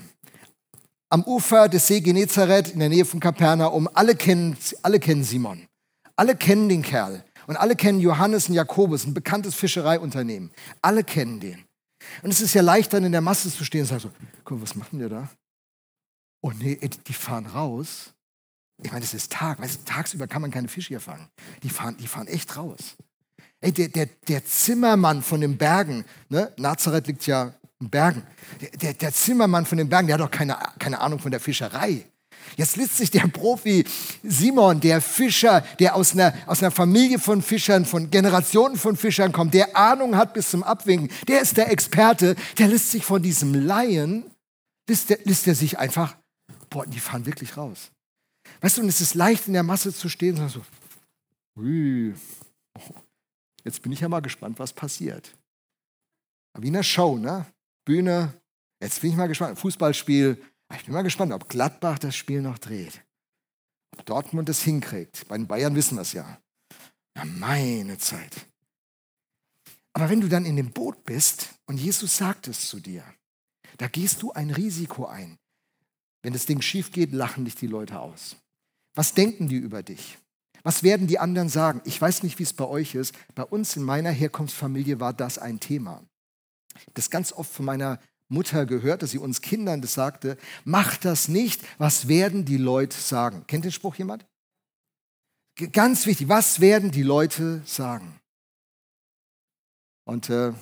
[1.10, 3.90] am Ufer des See Genezareth in der Nähe von Kapernaum.
[3.94, 5.68] Alle kennen, alle kennen Simon.
[6.16, 7.24] Alle kennen den Kerl.
[7.48, 10.52] Und alle kennen Johannes und Jakobus, ein bekanntes Fischereiunternehmen.
[10.82, 11.66] Alle kennen den.
[12.22, 14.26] Und es ist ja leicht, dann in der Masse zu stehen und zu sagen, so,
[14.44, 15.30] guck, was machen wir da?
[16.46, 16.78] Oh nee,
[17.08, 18.14] die fahren raus.
[18.84, 19.62] Ich meine, es ist Tag.
[19.62, 21.30] Weißt tagsüber kann man keine Fische hier fangen.
[21.64, 22.98] Die fahren, die fahren echt raus.
[23.62, 26.52] Ey, der, der, der Zimmermann von den Bergen, ne?
[26.58, 28.24] Nazareth liegt ja in Bergen.
[28.60, 31.40] Der, der, der Zimmermann von den Bergen, der hat doch keine, keine Ahnung von der
[31.40, 32.06] Fischerei.
[32.58, 33.86] Jetzt lässt sich der Profi
[34.22, 39.32] Simon, der Fischer, der aus einer, aus einer Familie von Fischern, von Generationen von Fischern
[39.32, 43.24] kommt, der Ahnung hat bis zum Abwinken, der ist der Experte, der lässt sich von
[43.24, 44.26] diesem Laien,
[44.90, 46.18] lässt er, lässt er sich einfach,
[46.74, 47.92] boah, die fahren wirklich raus.
[48.60, 50.66] Weißt du, und es ist leicht in der Masse zu stehen und so,
[51.56, 52.14] ui,
[53.64, 55.38] jetzt bin ich ja mal gespannt, was passiert.
[56.58, 57.46] Wie in der Show, ne?
[57.86, 58.34] Bühne,
[58.82, 60.42] jetzt bin ich mal gespannt, Fußballspiel,
[60.76, 63.02] ich bin mal gespannt, ob Gladbach das Spiel noch dreht.
[63.96, 65.28] Ob Dortmund es hinkriegt.
[65.28, 66.42] Bei den Bayern wissen wir es ja.
[67.16, 68.48] Ja, meine Zeit.
[69.94, 73.04] Aber wenn du dann in dem Boot bist und Jesus sagt es zu dir,
[73.78, 75.38] da gehst du ein Risiko ein.
[76.24, 78.38] Wenn das Ding schief geht, lachen dich die Leute aus.
[78.96, 80.18] Was denken die über dich?
[80.64, 81.82] Was werden die anderen sagen?
[81.84, 83.14] Ich weiß nicht, wie es bei euch ist.
[83.36, 86.02] Bei uns in meiner Herkunftsfamilie war das ein Thema.
[86.94, 91.28] Das ganz oft von meiner Mutter gehört, dass sie uns Kindern das sagte, mach das
[91.28, 93.46] nicht, was werden die Leute sagen?
[93.46, 94.26] Kennt den Spruch jemand?
[95.72, 98.20] Ganz wichtig, was werden die Leute sagen?
[100.06, 100.54] Und äh,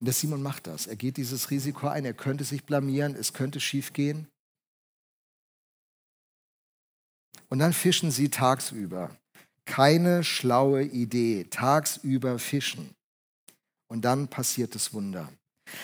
[0.00, 0.86] der Simon macht das.
[0.86, 4.28] Er geht dieses Risiko ein, er könnte sich blamieren, es könnte schiefgehen.
[7.48, 9.16] Und dann fischen sie tagsüber.
[9.64, 12.94] Keine schlaue Idee, tagsüber fischen.
[13.88, 15.32] Und dann passiert das Wunder.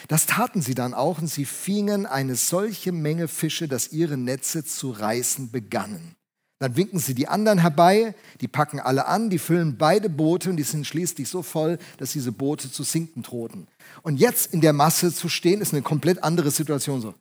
[0.09, 4.65] Das taten sie dann auch und sie fingen eine solche Menge Fische, dass ihre Netze
[4.65, 6.17] zu reißen begannen.
[6.65, 10.57] Dann winken sie die anderen herbei, die packen alle an, die füllen beide Boote und
[10.57, 13.69] die sind schließlich so voll, dass diese Boote zu sinken drohten.
[14.01, 17.03] Und jetzt in der Masse zu stehen, ist eine komplett andere Situation.
[17.03, 17.13] So,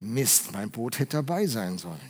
[0.00, 2.00] Mist, mein Boot hätte dabei sein sollen.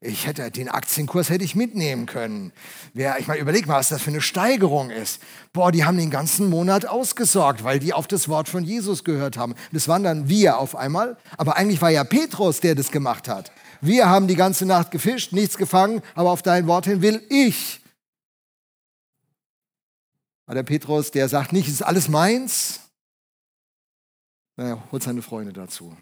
[0.00, 2.52] Ich hätte den Aktienkurs hätte ich mitnehmen können.
[2.94, 5.20] Wer, ich meine, überleg mal, was das für eine Steigerung ist.
[5.52, 9.36] Boah, die haben den ganzen Monat ausgesorgt, weil die auf das Wort von Jesus gehört
[9.36, 9.54] haben.
[9.72, 11.18] Das waren dann wir auf einmal.
[11.36, 13.52] Aber eigentlich war ja Petrus, der das gemacht hat.
[13.84, 17.80] Wir haben die ganze Nacht gefischt, nichts gefangen, aber auf dein Wort hin will ich.
[20.46, 22.80] Aber der Petrus, der sagt nicht, es ist alles meins.
[24.56, 25.96] Er holt seine Freunde dazu.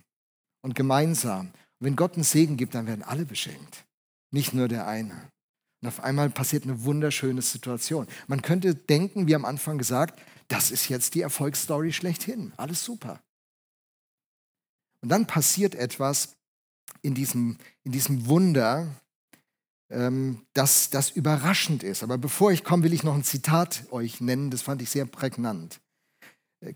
[0.62, 3.84] Und gemeinsam wenn Gott einen Segen gibt, dann werden alle beschenkt,
[4.30, 5.28] nicht nur der eine.
[5.80, 8.06] Und auf einmal passiert eine wunderschöne Situation.
[8.28, 12.52] Man könnte denken, wie am Anfang gesagt, das ist jetzt die Erfolgsstory schlechthin.
[12.56, 13.20] Alles super.
[15.00, 16.36] Und dann passiert etwas
[17.00, 18.88] in diesem, in diesem Wunder,
[19.90, 22.02] ähm, das, das überraschend ist.
[22.02, 25.06] Aber bevor ich komme, will ich noch ein Zitat euch nennen, das fand ich sehr
[25.06, 25.80] prägnant.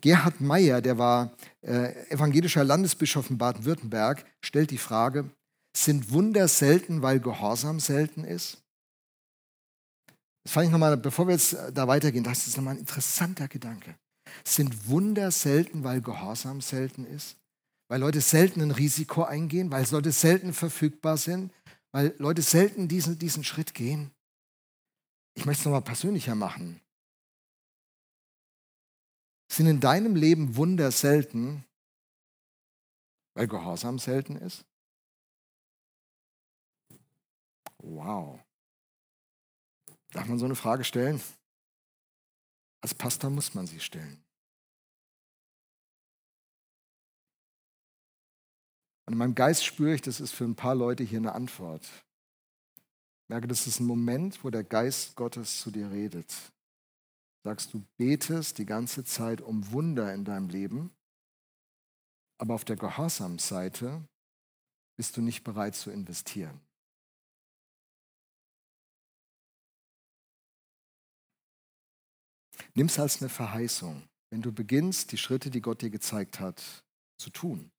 [0.01, 5.31] Gerhard Meyer, der war äh, evangelischer Landesbischof in Baden-Württemberg, stellt die Frage,
[5.77, 8.63] sind Wunder selten, weil Gehorsam selten ist?
[10.43, 13.95] Das fand ich nochmal, bevor wir jetzt da weitergehen, das ist nochmal ein interessanter Gedanke.
[14.45, 17.37] Sind Wunder selten, weil Gehorsam selten ist?
[17.89, 21.53] Weil Leute selten ein Risiko eingehen, weil Leute selten verfügbar sind,
[21.93, 24.11] weil Leute selten diesen, diesen Schritt gehen.
[25.35, 26.81] Ich möchte es nochmal persönlicher machen.
[29.51, 31.65] Sind in deinem Leben Wunder selten,
[33.35, 34.65] weil Gehorsam selten ist?
[37.79, 38.41] Wow.
[40.11, 41.23] Darf man so eine Frage stellen?
[42.81, 44.26] Als Pastor muss man sie stellen.
[49.07, 51.85] Und in meinem Geist spüre ich, das ist für ein paar Leute hier eine Antwort.
[51.85, 56.35] Ich merke, das ist ein Moment, wo der Geist Gottes zu dir redet.
[57.45, 60.91] Sagst du, betest die ganze Zeit um Wunder in deinem Leben,
[62.39, 64.03] aber auf der Gehorsamseite
[64.97, 66.61] bist du nicht bereit zu investieren.
[72.75, 76.85] Nimm es als eine Verheißung, wenn du beginnst, die Schritte, die Gott dir gezeigt hat,
[77.19, 77.71] zu tun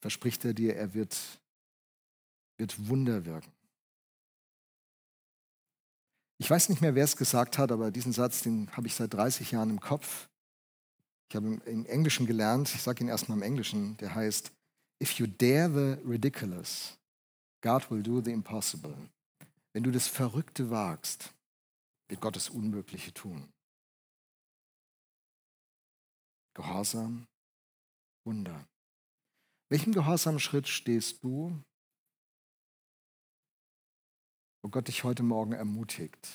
[0.00, 1.16] verspricht er dir, er wird,
[2.56, 3.52] wird Wunder wirken.
[6.38, 9.12] Ich weiß nicht mehr, wer es gesagt hat, aber diesen Satz, den habe ich seit
[9.12, 10.28] 30 Jahren im Kopf.
[11.28, 14.50] Ich habe im Englischen gelernt, ich sage ihn erstmal im Englischen, der heißt,
[15.02, 16.98] If you dare the ridiculous,
[17.62, 18.94] God will do the impossible.
[19.72, 21.32] Wenn du das Verrückte wagst,
[22.08, 23.48] wird Gott das Unmögliche tun.
[26.54, 27.26] Gehorsam,
[28.24, 28.66] Wunder.
[29.70, 31.62] Welchem Gehorsamschritt stehst du,
[34.62, 36.28] wo Gott dich heute Morgen ermutigt?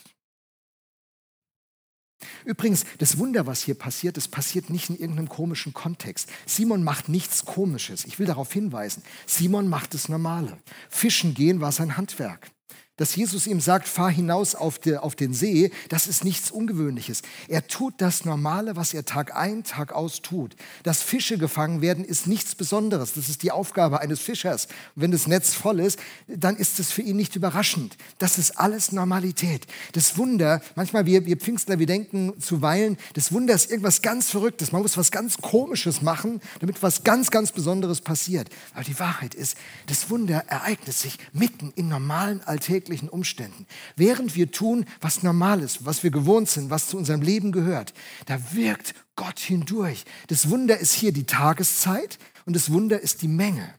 [2.45, 6.31] Übrigens, das Wunder, was hier passiert, das passiert nicht in irgendeinem komischen Kontext.
[6.45, 8.05] Simon macht nichts Komisches.
[8.05, 9.03] Ich will darauf hinweisen.
[9.25, 10.57] Simon macht das Normale.
[10.89, 12.54] Fischen gehen war sein Handwerk
[12.97, 17.23] dass Jesus ihm sagt, fahr hinaus auf, de, auf, den See, das ist nichts Ungewöhnliches.
[17.49, 20.55] Er tut das Normale, was er Tag ein, Tag aus tut.
[20.83, 23.13] Dass Fische gefangen werden, ist nichts Besonderes.
[23.13, 24.67] Das ist die Aufgabe eines Fischers.
[24.95, 27.97] Und wenn das Netz voll ist, dann ist es für ihn nicht überraschend.
[28.17, 29.67] Das ist alles Normalität.
[29.91, 34.71] Das Wunder, manchmal wir, wir Pfingstler, wir denken zuweilen, das Wunder ist irgendwas ganz Verrücktes.
[34.71, 38.47] Man muss was ganz Komisches machen, damit was ganz, ganz Besonderes passiert.
[38.73, 43.65] Aber die Wahrheit ist, das Wunder ereignet sich mitten in normalen alltäglichen alltäglichen Umständen.
[43.95, 47.93] Während wir tun, was normal ist, was wir gewohnt sind, was zu unserem Leben gehört,
[48.27, 50.03] da wirkt Gott hindurch.
[50.27, 53.73] Das Wunder ist hier die Tageszeit und das Wunder ist die Menge.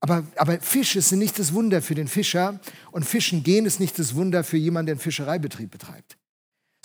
[0.00, 2.60] Aber, aber Fische sind nicht das Wunder für den Fischer
[2.92, 6.17] und Fischen gehen ist nicht das Wunder für jemanden, der einen Fischereibetrieb betreibt.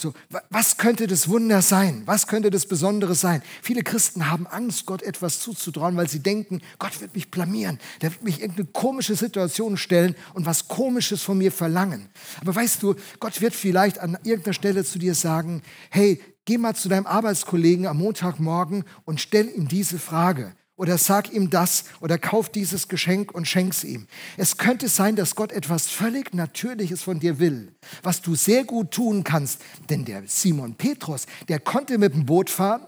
[0.04, 0.14] So,
[0.50, 2.02] was könnte das Wunder sein?
[2.06, 3.42] Was könnte das Besondere sein?
[3.62, 7.80] Viele Christen haben Angst, Gott etwas zuzutrauen, weil sie denken, Gott wird mich blamieren.
[8.02, 12.10] Der wird mich in irgendeine komische Situation stellen und was Komisches von mir verlangen.
[12.42, 16.76] Aber weißt du, Gott wird vielleicht an irgendeiner Stelle zu dir sagen, hey, geh mal
[16.76, 22.18] zu deinem Arbeitskollegen am Montagmorgen und stell ihm diese Frage oder sag ihm das oder
[22.18, 24.06] kauf dieses Geschenk und schenk's ihm.
[24.36, 28.92] Es könnte sein, dass Gott etwas völlig Natürliches von dir will, was du sehr gut
[28.92, 29.62] tun kannst.
[29.90, 32.86] Denn der Simon Petrus, der konnte mit dem Boot fahren,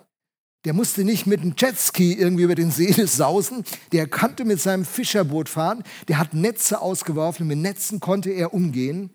[0.65, 4.83] der musste nicht mit dem Jetski irgendwie über den See sausen, der konnte mit seinem
[4.83, 9.11] Fischerboot fahren, der hat Netze ausgeworfen mit Netzen konnte er umgehen.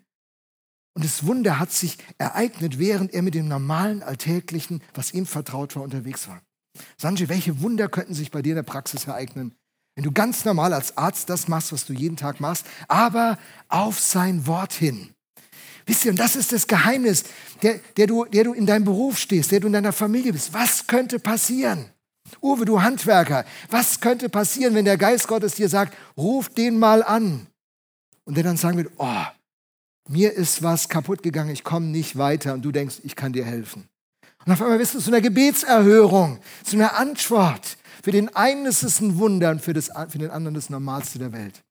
[0.95, 5.75] Und das Wunder hat sich ereignet, während er mit dem normalen, alltäglichen, was ihm vertraut
[5.75, 6.41] war, unterwegs war.
[6.97, 9.55] Sanjay, welche Wunder könnten sich bei dir in der Praxis ereignen,
[9.95, 13.99] wenn du ganz normal als Arzt das machst, was du jeden Tag machst, aber auf
[13.99, 15.13] sein Wort hin.
[15.85, 17.23] Wisst ihr, und das ist das Geheimnis,
[17.61, 20.53] der, der, du, der du in deinem Beruf stehst, der du in deiner Familie bist.
[20.53, 21.85] Was könnte passieren?
[22.41, 27.03] Uwe, du Handwerker, was könnte passieren, wenn der Geist Gottes dir sagt, ruf den mal
[27.03, 27.47] an?
[28.23, 29.25] Und der dann sagen wird, oh,
[30.07, 33.43] mir ist was kaputt gegangen, ich komme nicht weiter und du denkst, ich kann dir
[33.43, 33.90] helfen.
[34.45, 37.77] Und auf einmal wirst du zu einer Gebetserhörung, zu einer Antwort.
[38.03, 41.19] Für den einen ist es ein Wunder und für, das, für den anderen das Normalste
[41.19, 41.63] der Welt.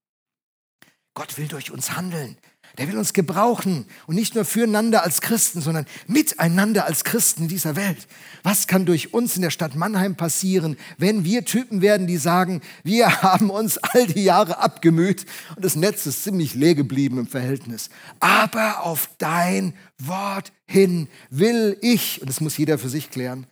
[1.15, 2.37] Gott will durch uns handeln.
[2.79, 7.49] Der will uns gebrauchen und nicht nur füreinander als Christen, sondern miteinander als Christen in
[7.49, 8.07] dieser Welt.
[8.43, 12.61] Was kann durch uns in der Stadt Mannheim passieren, wenn wir Typen werden, die sagen,
[12.85, 17.27] wir haben uns all die Jahre abgemüht und das Netz ist ziemlich leer geblieben im
[17.27, 17.91] Verhältnis.
[18.21, 23.47] Aber auf dein Wort hin will ich, und das muss jeder für sich klären,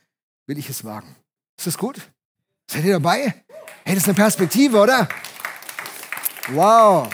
[0.47, 1.17] will ich es wagen.
[1.59, 2.01] Ist das gut?
[2.71, 3.35] Seid ihr dabei?
[3.85, 5.09] Hey, das ist eine Perspektive, oder?
[6.53, 7.09] Wow.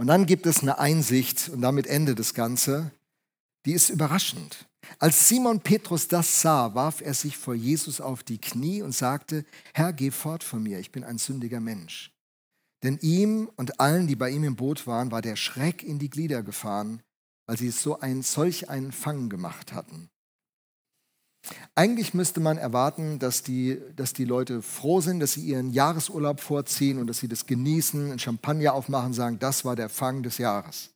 [0.00, 2.90] Und dann gibt es eine Einsicht, und damit endet das Ganze,
[3.66, 4.66] die ist überraschend.
[4.98, 9.44] Als Simon Petrus das sah, warf er sich vor Jesus auf die Knie und sagte,
[9.74, 12.14] Herr, geh fort von mir, ich bin ein sündiger Mensch.
[12.82, 16.08] Denn ihm und allen, die bei ihm im Boot waren, war der Schreck in die
[16.08, 17.02] Glieder gefahren,
[17.44, 20.08] weil sie so ein, solch einen Fang gemacht hatten.
[21.74, 26.40] Eigentlich müsste man erwarten, dass die, dass die Leute froh sind, dass sie ihren Jahresurlaub
[26.40, 30.38] vorziehen und dass sie das genießen, ein Champagner aufmachen, sagen, das war der Fang des
[30.38, 30.90] Jahres.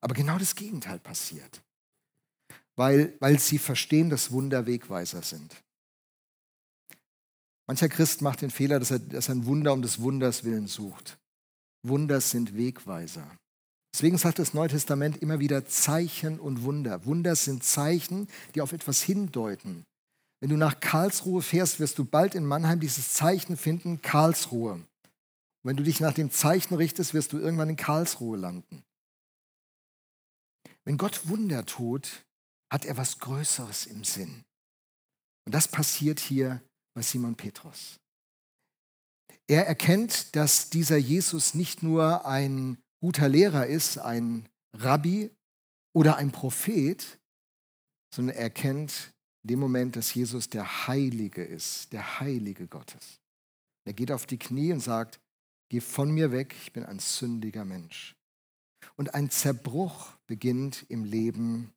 [0.00, 1.62] Aber genau das Gegenteil passiert,
[2.76, 5.54] weil, weil sie verstehen, dass Wunder Wegweiser sind.
[7.66, 10.68] Mancher Christ macht den Fehler, dass er, dass er ein Wunder um des Wunders willen
[10.68, 11.18] sucht.
[11.82, 13.30] Wunder sind Wegweiser.
[13.94, 17.04] Deswegen sagt das Neue Testament immer wieder Zeichen und Wunder.
[17.04, 19.84] Wunder sind Zeichen, die auf etwas hindeuten.
[20.40, 24.74] Wenn du nach Karlsruhe fährst, wirst du bald in Mannheim dieses Zeichen finden, Karlsruhe.
[24.74, 24.86] Und
[25.64, 28.84] wenn du dich nach dem Zeichen richtest, wirst du irgendwann in Karlsruhe landen.
[30.84, 32.24] Wenn Gott Wunder tut,
[32.70, 34.44] hat er was Größeres im Sinn.
[35.44, 36.62] Und das passiert hier
[36.94, 37.98] bei Simon Petrus.
[39.48, 45.30] Er erkennt, dass dieser Jesus nicht nur ein guter Lehrer ist, ein Rabbi
[45.94, 47.18] oder ein Prophet,
[48.14, 49.12] sondern er erkennt
[49.44, 53.20] in dem Moment, dass Jesus der Heilige ist, der Heilige Gottes.
[53.86, 55.20] Er geht auf die Knie und sagt,
[55.70, 58.16] geh von mir weg, ich bin ein sündiger Mensch.
[58.96, 61.72] Und ein Zerbruch beginnt im Leben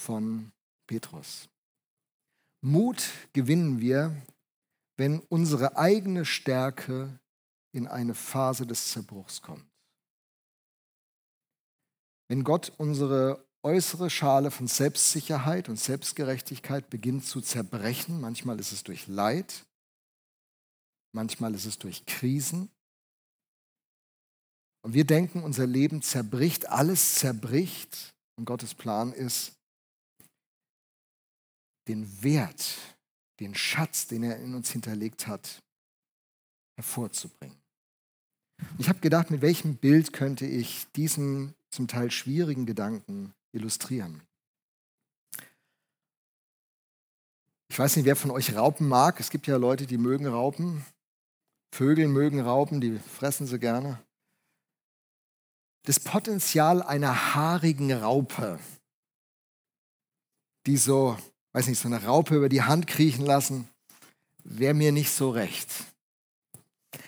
[0.00, 0.52] von
[0.86, 1.48] Petrus.
[2.62, 4.16] Mut gewinnen wir,
[4.96, 7.18] wenn unsere eigene Stärke
[7.74, 9.64] in eine Phase des Zerbruchs kommt.
[12.28, 18.84] Wenn Gott unsere äußere Schale von Selbstsicherheit und Selbstgerechtigkeit beginnt zu zerbrechen, manchmal ist es
[18.84, 19.66] durch Leid,
[21.12, 22.70] manchmal ist es durch Krisen,
[24.82, 29.52] und wir denken, unser Leben zerbricht, alles zerbricht, und Gottes Plan ist,
[31.88, 32.76] den Wert,
[33.40, 35.62] den Schatz, den er in uns hinterlegt hat,
[36.76, 37.63] hervorzubringen.
[38.78, 44.22] Ich habe gedacht, mit welchem Bild könnte ich diesen zum Teil schwierigen Gedanken illustrieren.
[47.68, 49.18] Ich weiß nicht, wer von euch Raupen mag.
[49.18, 50.84] Es gibt ja Leute, die mögen Raupen.
[51.72, 54.00] Vögel mögen Raupen, die fressen sie gerne.
[55.84, 58.60] Das Potenzial einer haarigen Raupe,
[60.66, 61.18] die so
[61.54, 63.68] weiß nicht, so eine Raupe über die Hand kriechen lassen,
[64.42, 65.72] wäre mir nicht so recht.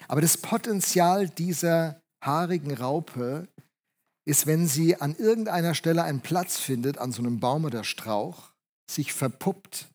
[0.08, 3.48] Aber das Potenzial dieser haarigen Raupe
[4.24, 8.50] ist, wenn sie an irgendeiner Stelle einen Platz findet, an so einem Baum oder Strauch,
[8.90, 9.88] sich verpuppt,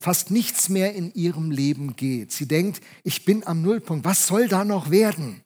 [0.00, 2.32] fast nichts mehr in ihrem Leben geht.
[2.32, 5.42] Sie denkt, ich bin am Nullpunkt, was soll da noch werden?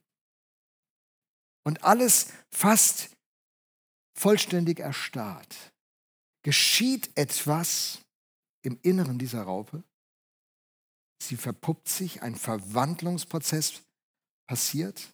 [1.65, 3.11] Und alles fast
[4.15, 5.55] vollständig erstarrt.
[6.43, 8.01] Geschieht etwas,
[8.67, 9.85] im Inneren dieser Raupe.
[11.23, 13.83] Sie verpuppt sich, ein Verwandlungsprozess
[14.47, 15.13] passiert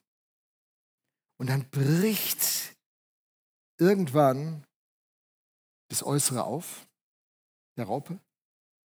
[1.39, 2.77] und dann bricht
[3.79, 4.65] irgendwann
[5.89, 6.87] das Äußere auf,
[7.77, 8.19] der Raupe,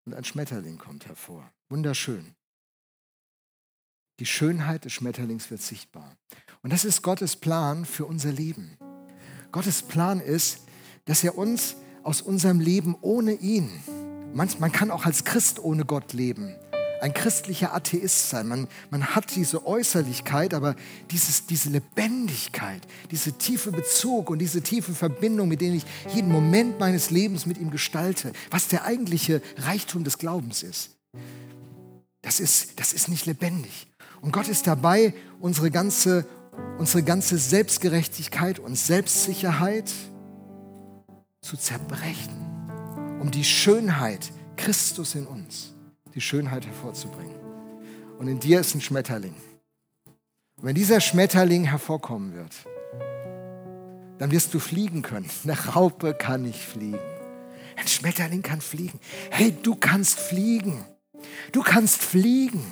[0.05, 1.51] und ein Schmetterling kommt hervor.
[1.69, 2.33] Wunderschön.
[4.19, 6.17] Die Schönheit des Schmetterlings wird sichtbar.
[6.63, 8.77] Und das ist Gottes Plan für unser Leben.
[9.51, 10.65] Gottes Plan ist,
[11.05, 13.69] dass er uns aus unserem Leben ohne ihn,
[14.33, 16.55] man kann auch als Christ ohne Gott leben.
[17.01, 18.47] Ein christlicher Atheist sein.
[18.47, 20.75] Man, man hat diese Äußerlichkeit, aber
[21.11, 22.81] dieses, diese Lebendigkeit,
[23.11, 27.57] diese tiefe Bezug und diese tiefe Verbindung, mit denen ich jeden Moment meines Lebens mit
[27.57, 30.91] ihm gestalte, was der eigentliche Reichtum des Glaubens ist.
[32.21, 33.87] Das ist, das ist nicht lebendig.
[34.21, 36.25] Und Gott ist dabei, unsere ganze,
[36.77, 39.91] unsere ganze Selbstgerechtigkeit und Selbstsicherheit
[41.41, 42.47] zu zerbrechen
[43.19, 45.73] um die Schönheit Christus in uns,
[46.18, 47.36] die Schönheit hervorzubringen.
[48.18, 49.36] Und in dir ist ein Schmetterling.
[50.57, 52.51] Und wenn dieser Schmetterling hervorkommen wird,
[54.18, 55.30] dann wirst du fliegen können.
[55.43, 56.99] Eine Raupe kann nicht fliegen.
[57.76, 58.99] Ein Schmetterling kann fliegen.
[59.30, 60.84] Hey, du kannst fliegen.
[61.51, 62.65] Du kannst fliegen.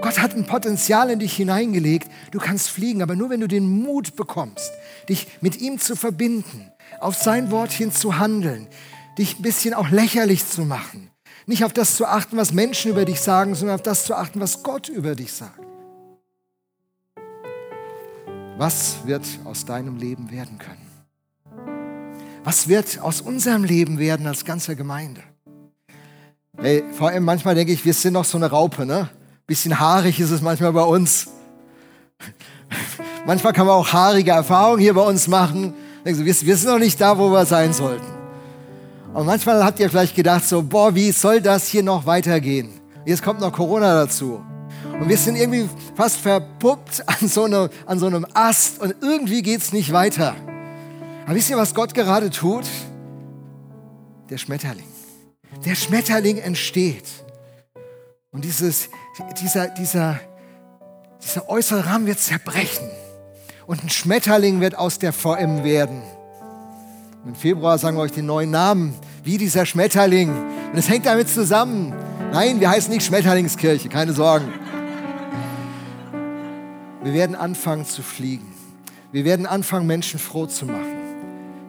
[0.00, 2.08] Gott hat ein Potenzial in dich hineingelegt.
[2.30, 4.70] Du kannst fliegen, aber nur wenn du den Mut bekommst,
[5.08, 6.70] dich mit ihm zu verbinden,
[7.00, 8.68] auf sein Wort hin zu handeln,
[9.18, 11.07] dich ein bisschen auch lächerlich zu machen.
[11.48, 14.38] Nicht auf das zu achten, was Menschen über dich sagen, sondern auf das zu achten,
[14.38, 15.58] was Gott über dich sagt.
[18.58, 20.86] Was wird aus deinem Leben werden können?
[22.44, 25.22] Was wird aus unserem Leben werden als ganzer Gemeinde?
[26.58, 29.08] Hey, vor allem manchmal denke ich, wir sind noch so eine Raupe, ne?
[29.46, 31.28] Bisschen haarig ist es manchmal bei uns.
[33.26, 35.72] manchmal kann man auch haarige Erfahrungen hier bei uns machen.
[36.04, 38.17] Wir sind noch nicht da, wo wir sein sollten.
[39.14, 42.70] Und manchmal habt ihr vielleicht gedacht, so, boah, wie soll das hier noch weitergehen?
[43.06, 44.42] Jetzt kommt noch Corona dazu.
[45.00, 49.42] Und wir sind irgendwie fast verpuppt an so, eine, an so einem Ast und irgendwie
[49.42, 50.34] geht es nicht weiter.
[51.24, 52.64] Aber wisst ihr, was Gott gerade tut?
[54.28, 54.86] Der Schmetterling.
[55.64, 57.04] der Schmetterling entsteht.
[58.30, 58.90] Und dieses,
[59.40, 60.20] dieser, dieser,
[61.22, 62.88] dieser äußere Rahmen wird zerbrechen.
[63.66, 66.02] Und ein Schmetterling wird aus der VM werden.
[67.22, 68.94] Und Im Februar sagen wir euch den neuen Namen,
[69.24, 70.30] wie dieser Schmetterling.
[70.30, 71.94] Und es hängt damit zusammen.
[72.32, 74.52] Nein, wir heißen nicht Schmetterlingskirche, keine Sorgen.
[77.02, 78.54] Wir werden anfangen zu fliegen.
[79.12, 80.98] Wir werden anfangen, Menschen froh zu machen.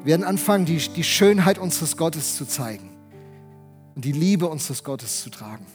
[0.03, 2.89] Wir werden anfangen, die, die Schönheit unseres Gottes zu zeigen
[3.95, 5.65] und die Liebe unseres Gottes zu tragen.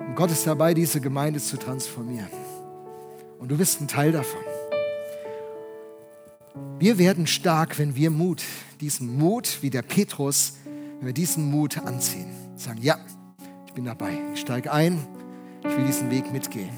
[0.00, 2.28] Und Gott ist dabei, diese Gemeinde zu transformieren.
[3.38, 4.40] Und du bist ein Teil davon.
[6.78, 8.42] Wir werden stark, wenn wir Mut,
[8.82, 10.54] diesen Mut, wie der Petrus,
[10.98, 12.26] wenn wir diesen Mut anziehen.
[12.56, 12.98] Sagen, ja,
[13.66, 14.18] ich bin dabei.
[14.34, 15.06] Ich steige ein.
[15.60, 16.68] Ich will diesen Weg mitgehen.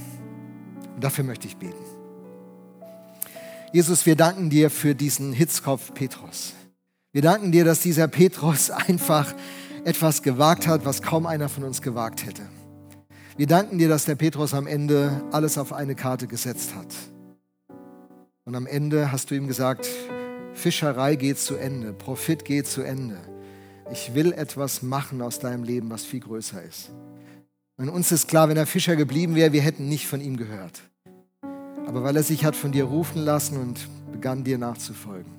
[0.95, 1.83] Und dafür möchte ich beten.
[3.73, 6.53] Jesus, wir danken dir für diesen Hitzkopf Petrus.
[7.13, 9.35] Wir danken dir, dass dieser Petrus einfach
[9.85, 12.43] etwas gewagt hat, was kaum einer von uns gewagt hätte.
[13.37, 16.95] Wir danken dir, dass der Petrus am Ende alles auf eine Karte gesetzt hat.
[18.45, 19.89] Und am Ende hast du ihm gesagt,
[20.55, 23.19] Fischerei geht zu Ende, Profit geht zu Ende.
[23.93, 26.91] Ich will etwas machen aus deinem Leben, was viel größer ist.
[27.77, 30.83] Und uns ist klar, wenn er Fischer geblieben wäre, wir hätten nicht von ihm gehört.
[31.87, 35.33] Aber weil er sich hat von dir rufen lassen und begann dir nachzufolgen,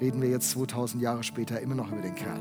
[0.00, 2.40] reden wir jetzt 2000 Jahre später immer noch über den Kerl.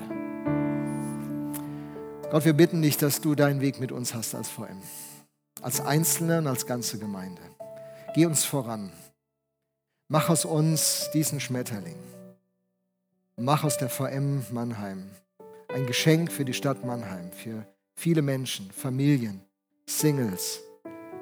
[2.30, 4.82] Gott, wir bitten dich, dass du deinen Weg mit uns hast als VM,
[5.62, 7.42] als Einzelne und als ganze Gemeinde.
[8.14, 8.92] Geh uns voran.
[10.10, 11.98] Mach aus uns diesen Schmetterling.
[13.36, 15.10] Mach aus der VM Mannheim
[15.68, 19.42] ein Geschenk für die Stadt Mannheim, für viele Menschen, Familien,
[19.86, 20.62] Singles,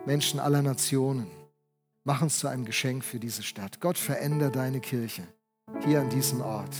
[0.06, 1.26] Menschen aller Nationen.
[2.04, 3.82] Mach uns zu einem Geschenk für diese Stadt.
[3.82, 5.24] Gott, verändere deine Kirche
[5.84, 6.76] hier an diesem Ort.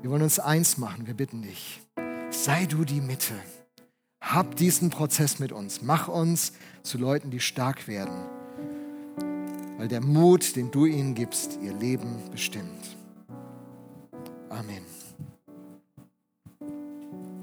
[0.00, 1.80] Wir wollen uns eins machen, wir bitten dich.
[2.30, 3.34] Sei du die Mitte.
[4.20, 5.80] Hab diesen Prozess mit uns.
[5.80, 8.41] Mach uns zu Leuten, die stark werden.
[9.82, 12.96] Weil der Mut, den du ihnen gibst, ihr Leben bestimmt.
[14.48, 14.86] Amen.